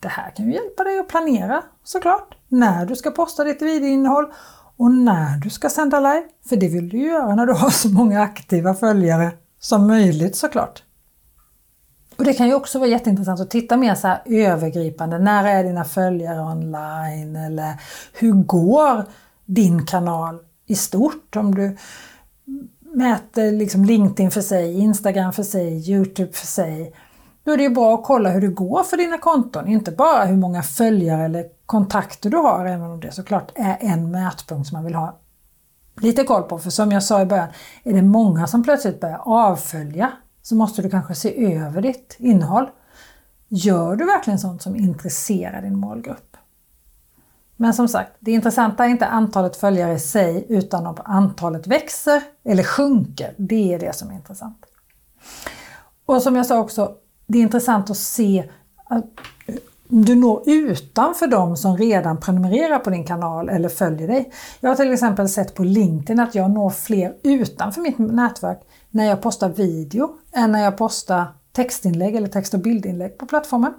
Det 0.00 0.08
här 0.08 0.30
kan 0.30 0.46
ju 0.46 0.52
hjälpa 0.52 0.84
dig 0.84 0.98
att 0.98 1.08
planera 1.08 1.62
såklart. 1.84 2.36
När 2.48 2.86
du 2.86 2.96
ska 2.96 3.10
posta 3.10 3.44
ditt 3.44 3.62
videoinnehåll 3.62 4.26
och 4.76 4.90
när 4.90 5.38
du 5.38 5.50
ska 5.50 5.68
sända 5.68 6.00
live. 6.00 6.24
För 6.48 6.56
det 6.56 6.68
vill 6.68 6.88
du 6.88 6.98
ju 6.98 7.06
göra 7.06 7.34
när 7.34 7.46
du 7.46 7.52
har 7.52 7.70
så 7.70 7.88
många 7.88 8.22
aktiva 8.22 8.74
följare 8.74 9.30
som 9.60 9.86
möjligt 9.86 10.36
såklart. 10.36 10.82
Och 12.18 12.24
Det 12.24 12.34
kan 12.34 12.46
ju 12.46 12.54
också 12.54 12.78
vara 12.78 12.88
jätteintressant 12.88 13.40
att 13.40 13.50
titta 13.50 13.76
mer 13.76 13.94
så 13.94 14.14
övergripande. 14.24 15.18
När 15.18 15.44
är 15.44 15.64
dina 15.64 15.84
följare 15.84 16.40
online? 16.40 17.36
Eller 17.36 17.82
hur 18.12 18.32
går 18.32 19.04
din 19.44 19.86
kanal 19.86 20.38
i 20.66 20.74
stort? 20.74 21.36
Om 21.36 21.54
du 21.54 21.76
mäter 22.80 23.52
liksom 23.52 23.84
LinkedIn 23.84 24.30
för 24.30 24.40
sig, 24.40 24.78
Instagram 24.78 25.32
för 25.32 25.42
sig, 25.42 25.90
Youtube 25.90 26.32
för 26.32 26.46
sig. 26.46 26.92
Då 27.44 27.52
är 27.52 27.56
det 27.56 27.62
ju 27.62 27.70
bra 27.70 27.94
att 27.94 28.04
kolla 28.04 28.30
hur 28.30 28.40
det 28.40 28.48
går 28.48 28.82
för 28.82 28.96
dina 28.96 29.18
konton. 29.18 29.68
Inte 29.68 29.90
bara 29.90 30.24
hur 30.24 30.36
många 30.36 30.62
följare 30.62 31.24
eller 31.24 31.44
kontakter 31.66 32.30
du 32.30 32.36
har, 32.36 32.66
även 32.66 32.90
om 32.90 33.00
det 33.00 33.12
såklart 33.12 33.52
är 33.54 33.76
en 33.80 34.10
mätpunkt 34.10 34.68
som 34.68 34.76
man 34.76 34.84
vill 34.84 34.94
ha 34.94 35.18
lite 36.00 36.24
koll 36.24 36.42
på. 36.42 36.58
För 36.58 36.70
som 36.70 36.92
jag 36.92 37.02
sa 37.02 37.20
i 37.20 37.26
början, 37.26 37.48
är 37.84 37.92
det 37.92 38.02
många 38.02 38.46
som 38.46 38.62
plötsligt 38.62 39.00
börjar 39.00 39.20
avfölja 39.24 40.12
så 40.42 40.54
måste 40.54 40.82
du 40.82 40.90
kanske 40.90 41.14
se 41.14 41.54
över 41.54 41.82
ditt 41.82 42.16
innehåll. 42.18 42.70
Gör 43.48 43.96
du 43.96 44.04
verkligen 44.04 44.38
sånt 44.38 44.62
som 44.62 44.76
intresserar 44.76 45.62
din 45.62 45.76
målgrupp? 45.78 46.36
Men 47.56 47.74
som 47.74 47.88
sagt, 47.88 48.12
det 48.20 48.32
intressanta 48.32 48.84
är 48.84 48.88
inte 48.88 49.06
antalet 49.06 49.56
följare 49.56 49.92
i 49.92 49.98
sig 49.98 50.46
utan 50.48 50.86
om 50.86 50.96
antalet 51.04 51.66
växer 51.66 52.22
eller 52.44 52.62
sjunker. 52.62 53.34
Det 53.36 53.74
är 53.74 53.78
det 53.78 53.94
som 53.94 54.10
är 54.10 54.14
intressant. 54.14 54.66
Och 56.06 56.22
som 56.22 56.36
jag 56.36 56.46
sa 56.46 56.58
också, 56.58 56.94
det 57.26 57.38
är 57.38 57.42
intressant 57.42 57.90
att 57.90 57.96
se 57.96 58.50
att 58.84 59.04
du 59.88 60.14
når 60.14 60.42
utanför 60.46 61.26
de 61.26 61.56
som 61.56 61.76
redan 61.76 62.20
prenumererar 62.20 62.78
på 62.78 62.90
din 62.90 63.04
kanal 63.04 63.48
eller 63.48 63.68
följer 63.68 64.08
dig. 64.08 64.32
Jag 64.60 64.70
har 64.70 64.76
till 64.76 64.92
exempel 64.92 65.28
sett 65.28 65.54
på 65.54 65.64
LinkedIn 65.64 66.20
att 66.20 66.34
jag 66.34 66.50
når 66.50 66.70
fler 66.70 67.14
utanför 67.22 67.80
mitt 67.80 67.98
nätverk 67.98 68.60
när 68.90 69.04
jag 69.04 69.22
postar 69.22 69.48
video 69.48 70.10
än 70.32 70.52
när 70.52 70.64
jag 70.64 70.76
postar 70.76 71.26
textinlägg 71.52 72.16
eller 72.16 72.28
text 72.28 72.54
och 72.54 72.60
bildinlägg 72.60 73.18
på 73.18 73.26
plattformen. 73.26 73.74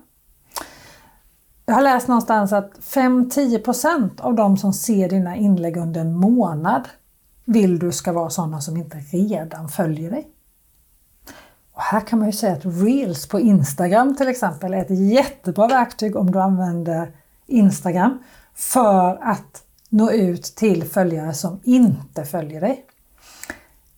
Jag 1.65 1.76
har 1.76 1.82
läst 1.82 2.08
någonstans 2.08 2.54
att 2.54 2.72
5-10% 2.80 4.22
av 4.22 4.36
de 4.36 4.58
som 4.58 4.74
ser 4.74 5.10
dina 5.10 5.36
inlägg 5.36 5.78
under 5.78 6.02
en 6.02 6.15
månad 6.15 6.88
vill 7.45 7.80
du 7.80 7.91
ska 7.91 8.13
vara 8.13 8.30
sådana 8.30 8.62
som 8.62 8.78
inte 8.78 8.98
redan 8.98 9.69
följer 9.69 10.12
dig. 10.12 10.28
Och 11.74 11.82
här 11.82 12.00
kan 12.02 12.19
man 12.19 12.28
ju 12.28 12.32
säga 12.32 12.54
att 12.54 12.65
Reels 12.65 13.28
på 13.28 13.39
Instagram 13.39 14.15
till 14.15 14.28
exempel 14.28 14.74
är 14.74 14.82
ett 14.82 15.00
jättebra 15.12 15.67
verktyg 15.67 16.15
om 16.15 16.32
du 16.32 16.41
använder 16.41 17.12
Instagram 17.48 18.24
för 18.56 19.17
att 19.22 19.63
nå 19.89 20.12
ut 20.12 20.43
till 20.43 20.84
följare 20.84 21.34
som 21.34 21.60
inte 21.63 22.26
följer 22.26 22.62
dig. 22.62 22.86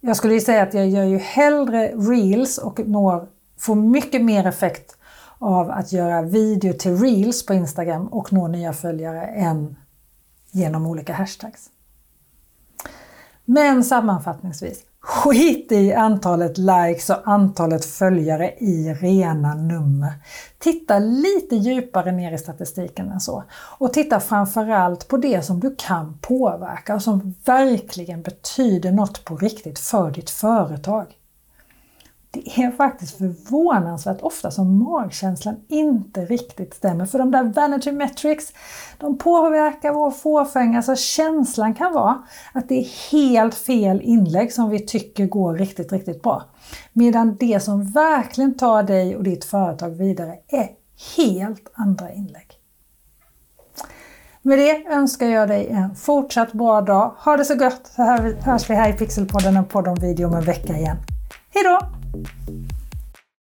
Jag 0.04 0.18
skulle 0.18 0.42
säga 0.42 0.64
att 0.64 0.74
jag 0.74 0.90
gör 0.90 1.04
ju 1.04 1.18
hellre 1.18 1.88
Reels 1.88 2.58
och 2.58 2.80
når, 2.80 3.28
får 3.58 3.76
mycket 3.76 4.24
mer 4.24 4.48
effekt 4.48 4.98
av 5.40 5.72
att 5.72 5.92
göra 5.92 6.22
video 6.22 6.74
till 6.74 6.98
Reels 6.98 7.46
på 7.46 7.54
Instagram 7.54 8.08
och 8.08 8.34
nå 8.34 8.48
nya 8.48 8.74
följare 8.74 9.26
än 9.26 9.76
genom 10.52 10.86
olika 10.86 11.14
hashtags. 11.14 11.70
Men 13.46 13.84
sammanfattningsvis, 13.84 14.84
skit 15.02 15.72
i 15.72 15.94
antalet 15.94 16.58
likes 16.58 17.10
och 17.10 17.28
antalet 17.28 17.86
följare 17.86 18.52
i 18.58 18.94
rena 18.94 19.56
nummer. 19.56 20.14
Titta 20.60 21.00
lite 21.00 21.56
djupare 21.56 22.12
ner 22.12 22.32
i 22.32 22.38
statistiken 22.38 23.10
än 23.10 23.20
så. 23.20 23.44
Och 23.54 23.94
titta 23.94 24.20
framförallt 24.20 25.08
på 25.08 25.18
det 25.18 25.42
som 25.42 25.60
du 25.60 25.76
kan 25.78 26.18
påverka 26.22 26.96
och 26.96 27.02
som 27.02 27.36
verkligen 27.46 28.22
betyder 28.22 28.92
något 28.92 29.26
på 29.26 29.36
riktigt 29.36 29.80
för 29.80 30.12
ditt 30.12 30.30
företag. 30.30 31.06
Det 32.34 32.62
är 32.64 32.72
faktiskt 32.72 33.18
förvånansvärt 33.18 34.22
ofta 34.22 34.52
som 34.52 34.84
magkänslan 34.84 35.56
inte 35.68 36.26
riktigt 36.26 36.74
stämmer. 36.74 37.06
För 37.06 37.20
de 37.20 37.32
där 37.32 37.44
vanity 37.44 37.92
metrics, 37.92 38.54
de 38.98 39.18
påverkar 39.18 39.94
vår 39.94 40.12
fåfänga. 40.12 40.82
Så 40.82 40.96
känslan 40.96 41.74
kan 41.74 41.94
vara 41.94 42.24
att 42.54 42.70
det 42.70 42.80
är 42.80 43.12
helt 43.12 43.56
fel 43.56 44.02
inlägg 44.02 44.54
som 44.54 44.70
vi 44.70 44.80
tycker 44.80 45.26
går 45.26 45.54
riktigt, 45.54 45.92
riktigt 45.92 46.24
bra. 46.24 46.44
Medan 46.94 47.38
det 47.40 47.60
som 47.60 47.84
verkligen 47.84 48.58
tar 48.58 48.84
dig 48.84 49.16
och 49.16 49.24
ditt 49.24 49.46
företag 49.46 49.90
vidare 49.90 50.36
är 50.48 50.70
helt 51.18 51.72
andra 51.74 52.14
inlägg. 52.14 52.48
Med 54.42 54.60
det 54.60 54.86
önskar 54.86 55.28
jag 55.28 55.48
dig 55.48 55.68
en 55.68 55.96
fortsatt 55.96 56.54
bra 56.54 56.82
dag. 56.82 57.14
Ha 57.18 57.38
det 57.38 57.46
så 57.46 57.56
gott 57.56 57.88
så 57.96 58.04
hörs 58.42 58.70
vi 58.70 58.74
här 58.74 58.90
i 58.90 58.94
Pixelpodden, 58.94 59.58
en 59.58 59.66
podd 59.66 59.88
om 59.88 59.96
video 59.96 60.28
om 60.28 60.36
en 60.36 60.44
vecka 60.44 60.78
igen. 60.78 60.98
Hejdå! 61.54 62.01
thank 62.14 62.28
you 62.48 62.81